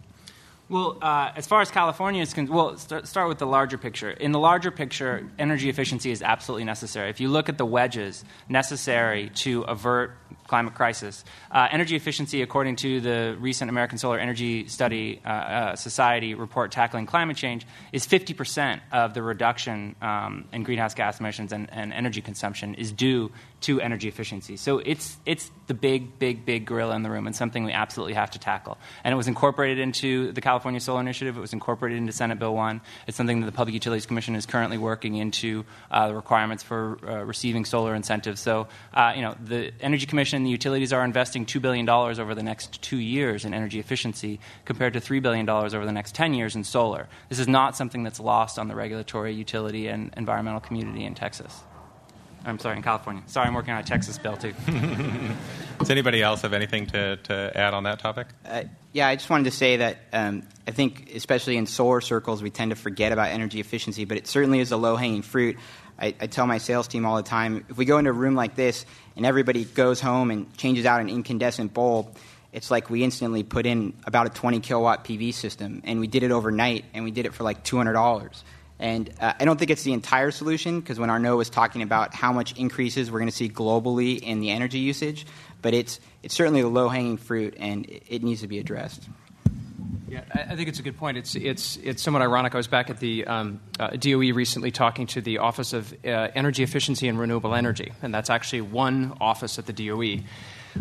[0.71, 4.11] Well, uh, as far as California is concerned, well, start, start with the larger picture.
[4.11, 7.09] In the larger picture, energy efficiency is absolutely necessary.
[7.09, 12.77] If you look at the wedges necessary to avert climate crisis, uh, energy efficiency, according
[12.77, 18.07] to the recent American Solar Energy Study uh, uh Society report tackling climate change, is
[18.07, 23.31] 50% of the reduction um, in greenhouse gas emissions and, and energy consumption is due
[23.63, 24.59] to energy efficiency.
[24.59, 28.15] So it's, it's the big, big, big gorilla in the room and something we absolutely
[28.15, 28.79] have to tackle.
[29.05, 31.37] And it was incorporated into the California Solar Initiative.
[31.37, 32.81] It was incorporated into Senate Bill 1.
[33.07, 36.99] It's something that the Public Utilities Commission is currently working into uh, the requirements for
[37.07, 38.41] uh, receiving solar incentives.
[38.41, 42.35] So, uh, you know, the Energy Commission and the utilities are investing $2 billion over
[42.35, 46.33] the next two years in energy efficiency compared to $3 billion over the next 10
[46.33, 47.09] years in solar.
[47.29, 51.63] This is not something that's lost on the regulatory, utility, and environmental community in Texas.
[52.45, 53.23] I'm sorry, in California.
[53.27, 54.55] Sorry, I'm working on a Texas bill too.
[55.79, 58.29] Does anybody else have anything to, to add on that topic?
[58.45, 62.43] Uh, yeah, I just wanted to say that um, I think, especially in solar circles,
[62.43, 65.57] we tend to forget about energy efficiency, but it certainly is a low hanging fruit.
[65.99, 68.37] I, I, tell my sales team all the time if we go into a room
[68.37, 68.87] like this
[69.17, 72.17] and everybody goes home and changes out an incandescent bulb,
[72.53, 76.23] it's like we instantly put in about a 20 kilowatt PV system, and we did
[76.23, 78.43] it overnight, and we did it for like $200.
[78.81, 82.15] And uh, I don't think it's the entire solution because when Arno was talking about
[82.15, 85.27] how much increases we're going to see globally in the energy usage,
[85.63, 89.09] but it's, it's certainly the low hanging fruit and it, needs to be addressed.
[90.09, 91.19] Yeah, I think it's a good point.
[91.19, 92.55] It's, it's, it's somewhat ironic.
[92.55, 96.29] I was back at the um, uh, DOE recently talking to the Office of uh,
[96.35, 100.23] Energy Efficiency and Renewable Energy, and that's actually one office at the DOE.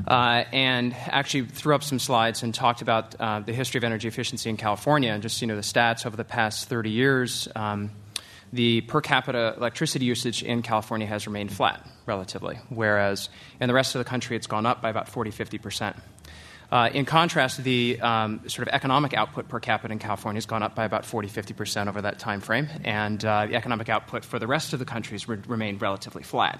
[0.06, 4.08] Uh, and actually threw up some slides and talked about uh, the history of energy
[4.08, 7.48] efficiency in California and just you know the stats over the past 30 years.
[7.56, 7.92] Um,
[8.54, 13.30] the per capita electricity usage in California has remained flat relatively, whereas
[13.60, 15.96] in the rest of the country it's gone up by about 40, 50 percent.
[16.70, 20.64] Uh, in contrast, the um, sort of economic output per capita in California has gone
[20.64, 24.26] up by about 40, 50 percent over that time frame, and uh, the economic output
[24.26, 26.60] for the rest of the country has re- remained relatively flat.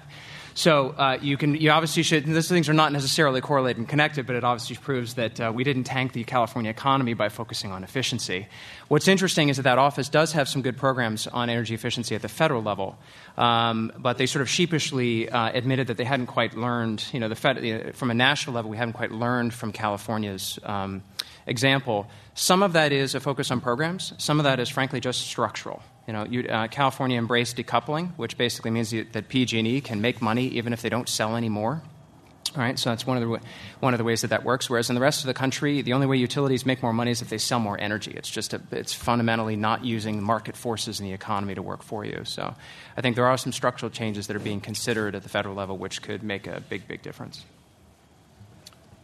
[0.58, 2.26] So uh, you can, you obviously should.
[2.26, 5.62] These things are not necessarily correlated and connected, but it obviously proves that uh, we
[5.62, 8.48] didn't tank the California economy by focusing on efficiency.
[8.88, 12.22] What's interesting is that that office does have some good programs on energy efficiency at
[12.22, 12.98] the federal level,
[13.36, 17.04] um, but they sort of sheepishly uh, admitted that they hadn't quite learned.
[17.12, 20.58] You know, the fed, from a national level, we haven't quite learned from California's.
[20.64, 21.04] Um,
[21.46, 24.12] example, some of that is a focus on programs.
[24.18, 25.84] Some of that is, frankly, just structural.
[26.08, 30.46] You know, you, uh, California embraced decoupling, which basically means that PG&E can make money
[30.46, 31.82] even if they don't sell anymore.
[32.56, 33.40] All right, so that's one of the
[33.80, 34.70] one of the ways that that works.
[34.70, 37.20] Whereas in the rest of the country, the only way utilities make more money is
[37.20, 38.12] if they sell more energy.
[38.16, 42.06] It's just a, it's fundamentally not using market forces in the economy to work for
[42.06, 42.22] you.
[42.24, 42.54] So,
[42.96, 45.76] I think there are some structural changes that are being considered at the federal level,
[45.76, 47.44] which could make a big, big difference.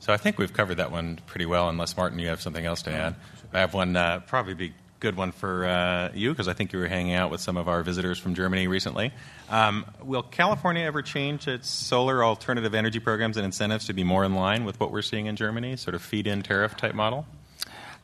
[0.00, 2.82] So I think we've covered that one pretty well, unless, Martin, you have something else
[2.82, 3.14] to add.
[3.52, 4.74] I have one, uh, probably be
[5.04, 7.68] good one for uh, you, because I think you were hanging out with some of
[7.68, 9.12] our visitors from Germany recently.
[9.50, 14.24] Um, will California ever change its solar alternative energy programs and incentives to be more
[14.24, 17.26] in line with what we're seeing in Germany, sort of feed-in tariff type model?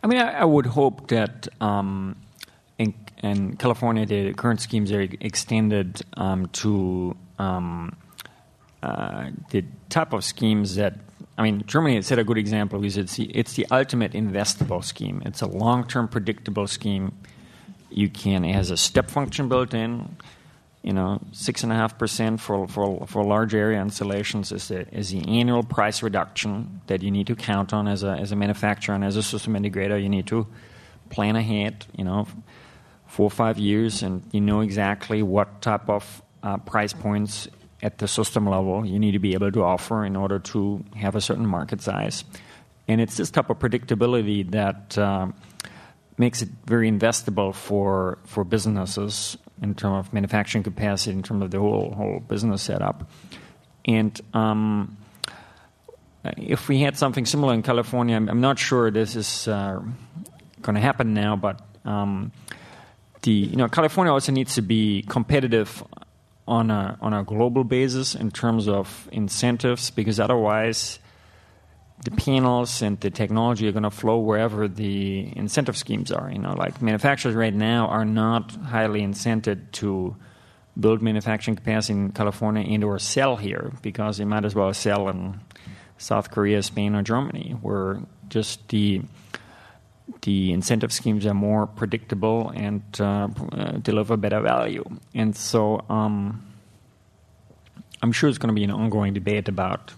[0.03, 2.17] I mean, I, I would hope that um,
[2.77, 2.93] in,
[3.23, 7.97] in, California, the current schemes are extended um, to um,
[8.83, 10.99] uh, the type of schemes that
[11.37, 14.85] I mean, Germany has set a good example because it's the, it's the ultimate investable
[14.85, 15.23] scheme.
[15.25, 17.13] It's a long term predictable scheme.
[17.91, 20.17] You can, it has a step function built in.
[20.83, 24.89] You know, six and a half percent for for for large area installations is the
[24.97, 28.37] is the annual price reduction that you need to count on as a as a
[28.37, 30.03] manufacturer and as a system integrator.
[30.03, 30.47] You need to
[31.11, 31.85] plan ahead.
[31.95, 32.27] You know,
[33.07, 37.49] four or five years, and you know exactly what type of uh, price points
[37.83, 41.17] at the system level you need to be able to offer in order to have
[41.17, 42.25] a certain market size.
[42.89, 45.29] And it's this type of predictability that uh,
[46.19, 51.51] makes it very investable for, for businesses in terms of manufacturing capacity, in terms of
[51.51, 53.09] the whole, whole business setup.
[53.85, 54.97] And um,
[56.37, 59.81] if we had something similar in California, I'm, I'm not sure this is uh,
[60.61, 62.33] going to happen now, but um,
[63.23, 65.83] the you know California also needs to be competitive
[66.51, 70.99] on a on a global basis in terms of incentives because otherwise
[72.03, 76.29] the panels and the technology are going to flow wherever the incentive schemes are.
[76.31, 80.17] You know, like manufacturers right now are not highly incented to
[80.79, 85.09] build manufacturing capacity in California and or sell here because they might as well sell
[85.09, 85.41] in
[85.99, 89.03] South Korea, Spain, or Germany, where just the
[90.23, 94.85] the incentive schemes are more predictable and uh, uh, deliver better value.
[95.15, 96.43] And so um,
[98.03, 99.93] I'm sure it's going to be an ongoing debate about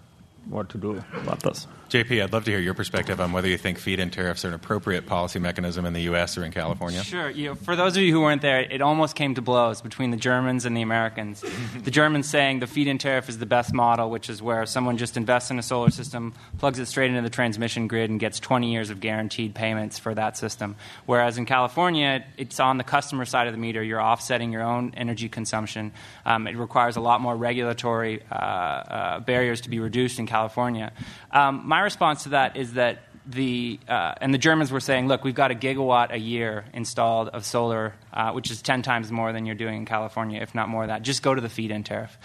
[0.49, 1.67] what to do about this.
[1.93, 4.55] JP, I'd love to hear your perspective on whether you think feed-in tariffs are an
[4.55, 6.38] appropriate policy mechanism in the U.S.
[6.38, 7.03] or in California.
[7.05, 7.28] Sure.
[7.28, 10.11] You know, for those of you who weren't there, it almost came to blows between
[10.11, 11.45] the Germans and the Americans.
[11.84, 15.18] the Germans saying the feed-in tariff is the best model, which is where someone just
[15.18, 18.72] invests in a solar system, plugs it straight into the transmission grid, and gets 20
[18.72, 20.76] years of guaranteed payments for that system.
[21.05, 23.82] Whereas in California, it's on the customer side of the meter.
[23.82, 25.93] You're offsetting your own energy consumption.
[26.24, 30.90] Um, it requires a lot more regulatory uh, uh, barriers to be reduced in California.
[31.32, 35.22] Um, my response to that is that the uh, and the Germans were saying, look,
[35.22, 39.33] we've got a gigawatt a year installed of solar, uh, which is ten times more
[39.33, 40.83] than you're doing in California, if not more.
[40.83, 42.18] Of that just go to the feed-in tariff.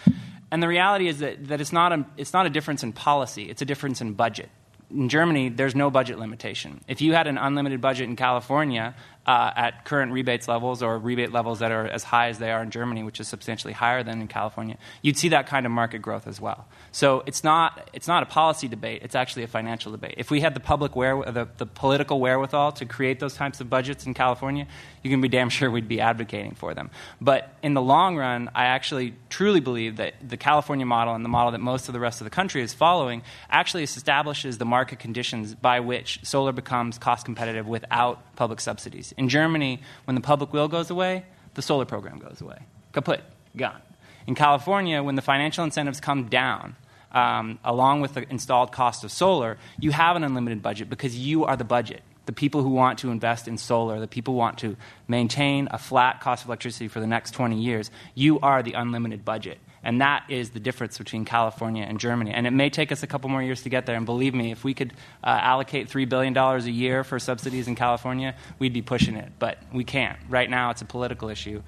[0.50, 3.50] And the reality is that, that it's, not a, it's not a difference in policy,
[3.50, 4.50] it's a difference in budget.
[4.90, 6.80] In Germany, there's no budget limitation.
[6.88, 8.96] If you had an unlimited budget in California,
[9.28, 12.64] uh, at current rebates levels or rebate levels that are as high as they are
[12.64, 16.02] in Germany, which is substantially higher than in California, you'd see that kind of market
[16.02, 16.66] growth as well.
[16.94, 20.16] So it's not, it's not a policy debate, it's actually a financial debate.
[20.18, 23.70] If we had the public where, the, the political wherewithal to create those types of
[23.70, 24.66] budgets in California,
[25.04, 26.90] you can be damn sure we'd be advocating for them.
[27.20, 31.30] But in the long run, I actually truly believe that the California model and the
[31.30, 35.00] model that most of the rest of the country is following actually establishes the market
[35.00, 39.14] conditions by which solar becomes cost competitive without public subsidies.
[39.18, 41.26] In Germany, when the public will goes away,
[41.56, 42.60] the solar program goes away.
[42.94, 43.20] Kaput,
[43.58, 43.82] gone.
[44.26, 46.78] In California, when the financial incentives come down,
[47.12, 51.46] um, along with the installed cost of solar, you have an unlimited budget because you
[51.46, 52.04] are the budget.
[52.26, 54.76] The people who want to invest in solar, the people who want to
[55.08, 59.24] maintain a flat cost of electricity for the next 20 years, you are the unlimited
[59.24, 59.60] budget.
[59.84, 62.32] And that is the difference between California and Germany.
[62.32, 63.96] And it may take us a couple more years to get there.
[63.96, 67.76] And believe me, if we could uh, allocate $3 billion a year for subsidies in
[67.76, 69.32] California, we'd be pushing it.
[69.40, 70.18] But we can't.
[70.30, 71.62] Right now, it's a political issue.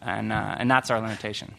[0.00, 1.54] And, uh, and that's our limitation.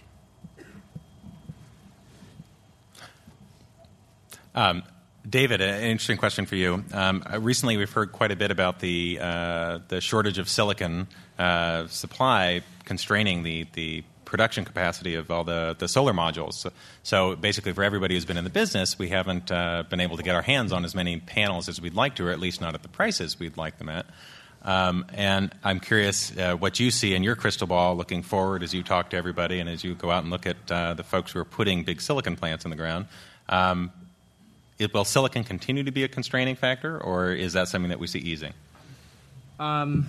[4.55, 4.83] Um,
[5.29, 6.83] David, an interesting question for you.
[6.93, 11.87] Um, recently, we've heard quite a bit about the uh, the shortage of silicon uh,
[11.87, 16.71] supply constraining the the production capacity of all the, the solar modules.
[17.03, 20.23] So, basically, for everybody who's been in the business, we haven't uh, been able to
[20.23, 22.75] get our hands on as many panels as we'd like to, or at least not
[22.75, 24.05] at the prices we'd like them at.
[24.61, 28.73] Um, and I'm curious uh, what you see in your crystal ball looking forward as
[28.73, 31.31] you talk to everybody and as you go out and look at uh, the folks
[31.31, 33.07] who are putting big silicon plants in the ground.
[33.47, 33.91] Um,
[34.77, 38.07] it, will silicon continue to be a constraining factor, or is that something that we
[38.07, 38.53] see easing?
[39.59, 40.07] Um,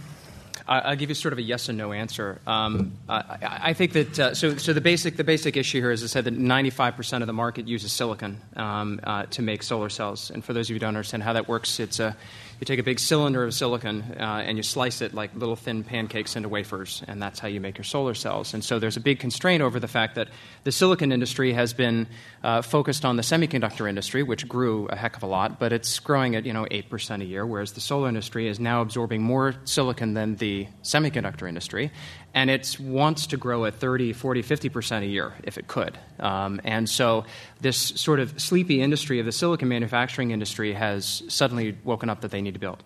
[0.71, 2.41] I'll give you sort of a yes and no answer.
[2.47, 4.57] Um, I, I, think that uh, so.
[4.57, 7.33] So the basic the basic issue here is I said that 95 percent of the
[7.33, 10.31] market uses silicon um, uh, to make solar cells.
[10.31, 12.17] And for those of you who don't understand how that works, it's a
[12.61, 15.83] you take a big cylinder of silicon uh, and you slice it like little thin
[15.83, 18.53] pancakes into wafers, and that's how you make your solar cells.
[18.53, 20.29] And so there's a big constraint over the fact that
[20.65, 22.07] the silicon industry has been
[22.45, 25.99] uh, focused on the semiconductor industry, which grew a heck of a lot, but it's
[25.99, 29.23] growing at you know eight percent a year, whereas the solar industry is now absorbing
[29.23, 31.91] more silicon than the semiconductor industry,
[32.35, 35.99] and it wants to grow at 30, 40, 50% a year if it could.
[36.19, 37.25] Um, and so
[37.61, 42.31] this sort of sleepy industry of the silicon manufacturing industry has suddenly woken up that
[42.31, 42.83] they need to build.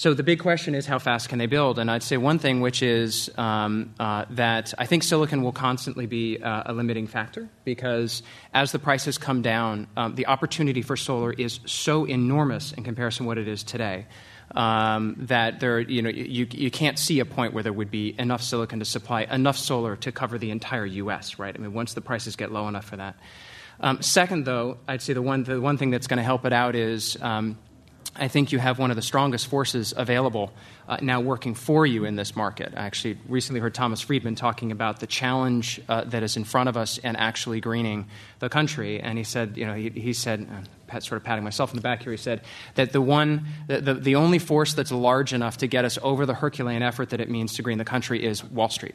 [0.00, 1.78] So the big question is how fast can they build?
[1.78, 6.06] And I'd say one thing, which is um, uh, that I think silicon will constantly
[6.06, 8.22] be uh, a limiting factor because
[8.54, 13.24] as the prices come down, um, the opportunity for solar is so enormous in comparison
[13.24, 14.06] to what it is today
[14.54, 18.14] um, that there, you know, you, you can't see a point where there would be
[18.18, 21.38] enough silicon to supply enough solar to cover the entire U.S.
[21.38, 21.54] Right?
[21.54, 23.16] I mean, once the prices get low enough for that.
[23.80, 26.52] Um, second, though, I'd say the one the one thing that's going to help it
[26.52, 27.16] out is.
[27.20, 27.58] Um,
[28.16, 30.52] I think you have one of the strongest forces available
[30.88, 32.74] uh, now working for you in this market.
[32.76, 36.68] I actually recently heard Thomas Friedman talking about the challenge uh, that is in front
[36.68, 38.08] of us and actually greening
[38.40, 39.00] the country.
[39.00, 40.66] And he said, you know, he, he said, uh,
[40.98, 42.42] sort of patting myself in the back here, he said
[42.74, 46.26] that the one, the, the, the only force that's large enough to get us over
[46.26, 48.94] the Herculean effort that it means to green the country is Wall Street.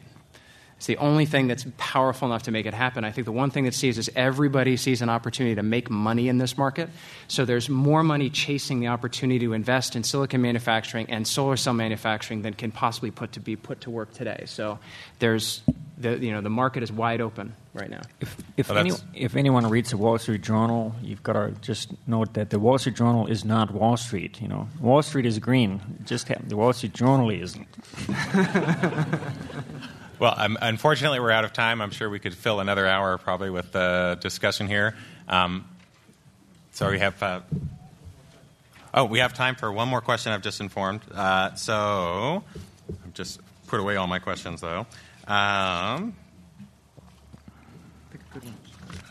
[0.76, 3.02] It's the only thing that's powerful enough to make it happen.
[3.02, 6.28] I think the one thing that sees is everybody sees an opportunity to make money
[6.28, 6.90] in this market.
[7.28, 11.72] So there's more money chasing the opportunity to invest in silicon manufacturing and solar cell
[11.72, 14.42] manufacturing than can possibly put to be put to work today.
[14.46, 14.78] So
[15.18, 15.62] there's
[15.98, 18.02] the you know the market is wide open right now.
[18.20, 22.34] If if, any, if anyone reads the Wall Street Journal, you've got to just note
[22.34, 24.42] that the Wall Street Journal is not Wall Street.
[24.42, 25.80] You know, Wall Street is green.
[26.04, 27.66] Just the Wall Street Journal isn't.
[30.18, 31.82] Well, um, unfortunately, we're out of time.
[31.82, 34.96] I'm sure we could fill another hour probably with the discussion here.
[35.28, 35.66] Um,
[36.72, 37.22] so we have.
[37.22, 37.40] Uh,
[38.94, 40.32] oh, we have time for one more question.
[40.32, 41.02] I've just informed.
[41.14, 42.44] Uh, so
[43.04, 44.86] I've just put away all my questions though.
[45.26, 46.14] Um,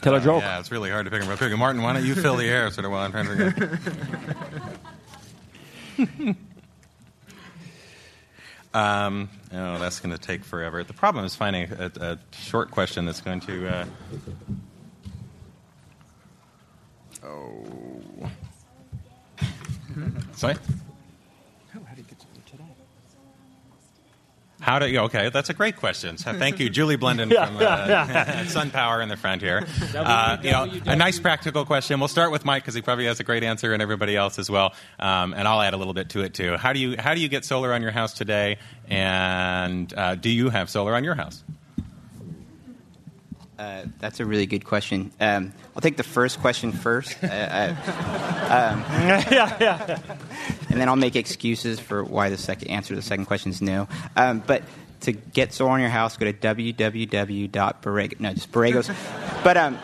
[0.01, 0.41] Tell a joke.
[0.41, 1.38] yeah, it's really hard to pick them.
[1.38, 3.51] Pick Martin, why don't you fill the air sort of while I'm trying to
[5.97, 6.36] figure.
[8.76, 10.84] Um, oh, that's going to take forever.
[10.84, 13.68] The problem is finding a, a short question that's going to.
[13.70, 13.86] Uh,
[17.24, 18.30] oh.
[20.34, 20.56] Sorry?
[24.66, 25.01] How do you?
[25.01, 26.18] Okay, that's a great question.
[26.18, 27.59] So thank you, Julie Blunden from uh,
[28.45, 29.66] SunPower in the front here.
[29.95, 31.99] Uh, you know, a nice practical question.
[31.99, 34.49] We'll start with Mike because he probably has a great answer, and everybody else as
[34.49, 34.74] well.
[34.99, 36.57] Um, and I'll add a little bit to it too.
[36.57, 38.57] How do you how do you get solar on your house today?
[38.89, 41.43] And uh, do you have solar on your house?
[43.57, 45.11] Uh, that's a really good question.
[45.20, 47.16] Um, I'll take the first question first.
[47.24, 47.70] Uh, uh,
[48.49, 48.82] um,
[49.32, 49.99] yeah, yeah.
[50.76, 53.62] And then I'll make excuses for why the second answer to the second question is
[53.62, 53.88] no.
[54.18, 54.62] Um, but
[55.02, 58.20] to get solar on your house, go to www.borrego.
[58.20, 58.94] No, just Borregos.
[59.46, 59.80] but um,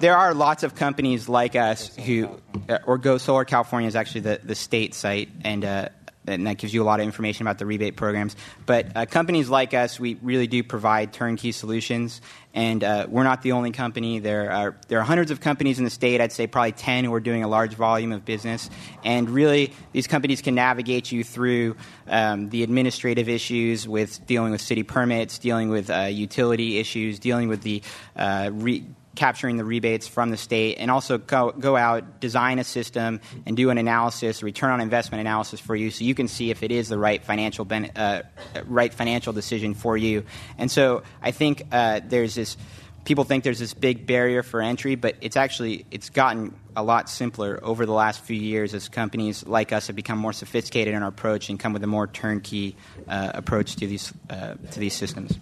[0.00, 2.28] there are lots of companies like us who,
[2.68, 5.90] uh, or Go Solar California is actually the, the state site, and uh,
[6.26, 8.36] and that gives you a lot of information about the rebate programs.
[8.66, 12.20] But uh, companies like us, we really do provide turnkey solutions,
[12.54, 14.18] and uh, we're not the only company.
[14.18, 16.20] There are there are hundreds of companies in the state.
[16.20, 18.70] I'd say probably ten who are doing a large volume of business,
[19.04, 21.76] and really these companies can navigate you through
[22.08, 27.48] um, the administrative issues with dealing with city permits, dealing with uh, utility issues, dealing
[27.48, 27.82] with the
[28.16, 28.84] uh, re-
[29.14, 33.56] capturing the rebates from the state, and also go, go out, design a system, and
[33.56, 36.70] do an analysis, return on investment analysis for you, so you can see if it
[36.70, 38.22] is the right financial ben, uh,
[38.66, 40.24] right financial decision for you.
[40.58, 42.56] And so I think uh, there's this.
[43.04, 47.10] People think there's this big barrier for entry, but it's actually it's gotten a lot
[47.10, 51.02] simpler over the last few years as companies like us have become more sophisticated in
[51.02, 52.76] our approach and come with a more turnkey
[53.08, 55.36] uh, approach to these uh, to these systems.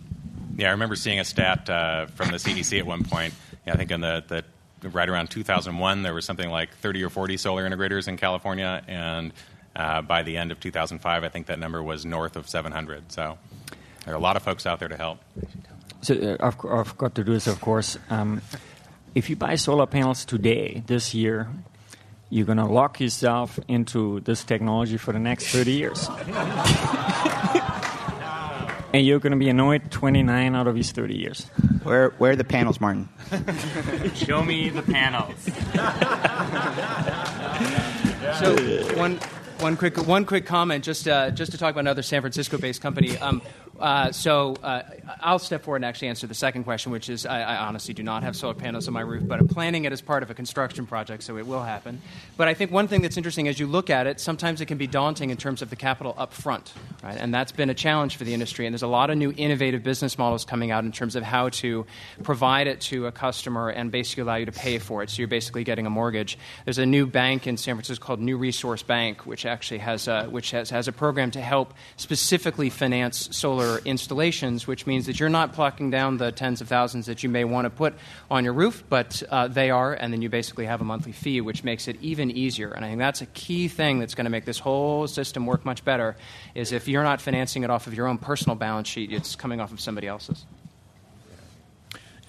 [0.56, 3.34] Yeah, I remember seeing a stat uh, from the CDC at one point
[3.66, 4.44] I think in the,
[4.80, 8.82] the right around 2001, there was something like 30 or 40 solar integrators in California,
[8.88, 9.32] and
[9.76, 13.12] uh, by the end of 2005, I think that number was north of 700.
[13.12, 13.38] So
[14.04, 15.18] there are a lot of folks out there to help.
[16.02, 17.98] So uh, I've, I've, got to do this, of course.
[18.08, 18.40] Um,
[19.14, 21.48] if you buy solar panels today, this year,
[22.30, 26.08] you're going to lock yourself into this technology for the next 30 years.
[28.92, 31.46] and you're going to be annoyed 29 out of these 30 years.
[31.82, 33.08] Where, where are the panels, Martin?
[34.14, 35.44] Show me the panels.
[38.38, 39.18] so one,
[39.60, 43.16] one quick, one quick comment, just uh, just to talk about another San Francisco-based company.
[43.18, 43.42] Um,
[43.80, 44.82] uh, so uh,
[45.20, 48.02] I'll step forward and actually answer the second question, which is I, I, honestly do
[48.02, 50.34] not have solar panels on my roof, but I'm planning it as part of a
[50.34, 52.02] construction project, so it will happen.
[52.36, 54.76] But I think one thing that's interesting as you look at it, sometimes it can
[54.76, 57.16] be daunting in terms of the capital up front, right?
[57.16, 58.66] And that's been a challenge for the industry.
[58.66, 61.48] And there's a lot of new innovative business models coming out in terms of how
[61.48, 61.86] to
[62.22, 65.08] provide it to a customer and basically allow you to pay for it.
[65.08, 66.38] So you're basically getting a mortgage.
[66.64, 70.24] There's a new bank in San Francisco called New Resource Bank, which actually has a,
[70.24, 75.28] which has, has a program to help specifically finance solar installations, which means that you're
[75.28, 77.94] not plucking down the tens of thousands that you may want to put
[78.30, 81.40] on your roof, but uh, they are, and then you basically have a monthly fee,
[81.40, 82.70] which makes it even easier.
[82.72, 85.64] And I think that's a key thing that's going to make this whole system work
[85.64, 86.16] much better.
[86.54, 89.60] Is if you're not financing it off of your own personal balance sheet, it's coming
[89.60, 90.44] off of somebody else's.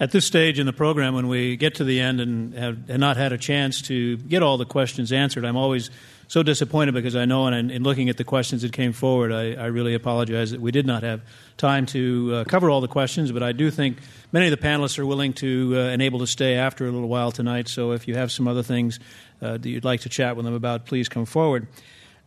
[0.00, 3.16] At this stage in the program, when we get to the end and have, not
[3.16, 5.90] had a chance to get all the questions answered, I'm always
[6.32, 9.52] so disappointed because I know, and in looking at the questions that came forward, I,
[9.52, 11.20] I really apologize that we did not have
[11.58, 13.30] time to uh, cover all the questions.
[13.30, 13.98] But I do think
[14.32, 17.10] many of the panelists are willing to uh, and able to stay after a little
[17.10, 17.68] while tonight.
[17.68, 18.98] So if you have some other things
[19.42, 21.68] uh, that you'd like to chat with them about, please come forward.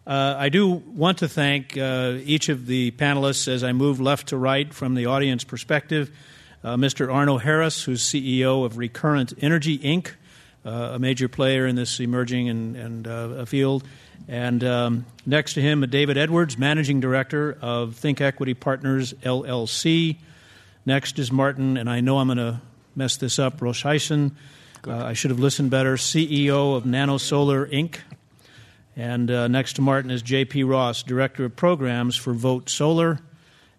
[0.05, 4.27] Uh, I do want to thank uh, each of the panelists as I move left
[4.27, 6.15] to right from the audience perspective.
[6.63, 7.11] Uh, Mr.
[7.11, 10.11] Arno Harris, who's CEO of Recurrent Energy Inc.,
[10.65, 13.83] a major player in this emerging and, and uh, field.
[14.27, 20.17] And um, next to him, David Edwards, Managing Director of Think Equity Partners LLC.
[20.85, 22.61] Next is Martin, and I know I'm going to
[22.95, 24.31] mess this up, Roscheisen.
[24.87, 27.99] Uh, I should have listened better, CEO of Nanosolar Inc.
[28.95, 30.63] And uh, next to Martin is J.P.
[30.63, 33.19] Ross, Director of Programs for Vote Solar.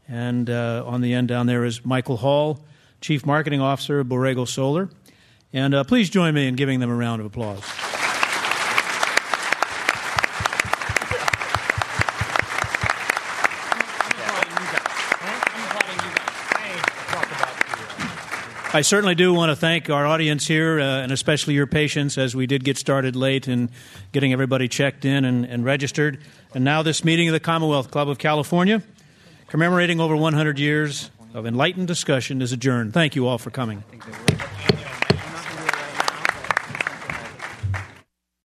[0.09, 2.65] And uh, on the end down there is Michael Hall,
[3.01, 4.91] Chief Marketing Officer of Borrego Solar.
[5.57, 7.63] And uh, please join me in giving them a round of applause.
[18.75, 22.37] I certainly do want to thank our audience here, uh, and especially your patience, as
[22.37, 23.71] we did get started late in
[24.13, 26.19] getting everybody checked in and, and registered.
[26.53, 28.83] And now, this meeting of the Commonwealth Club of California,
[29.49, 32.93] commemorating over 100 years of enlightened discussion, is adjourned.
[32.93, 33.85] Thank you all for coming.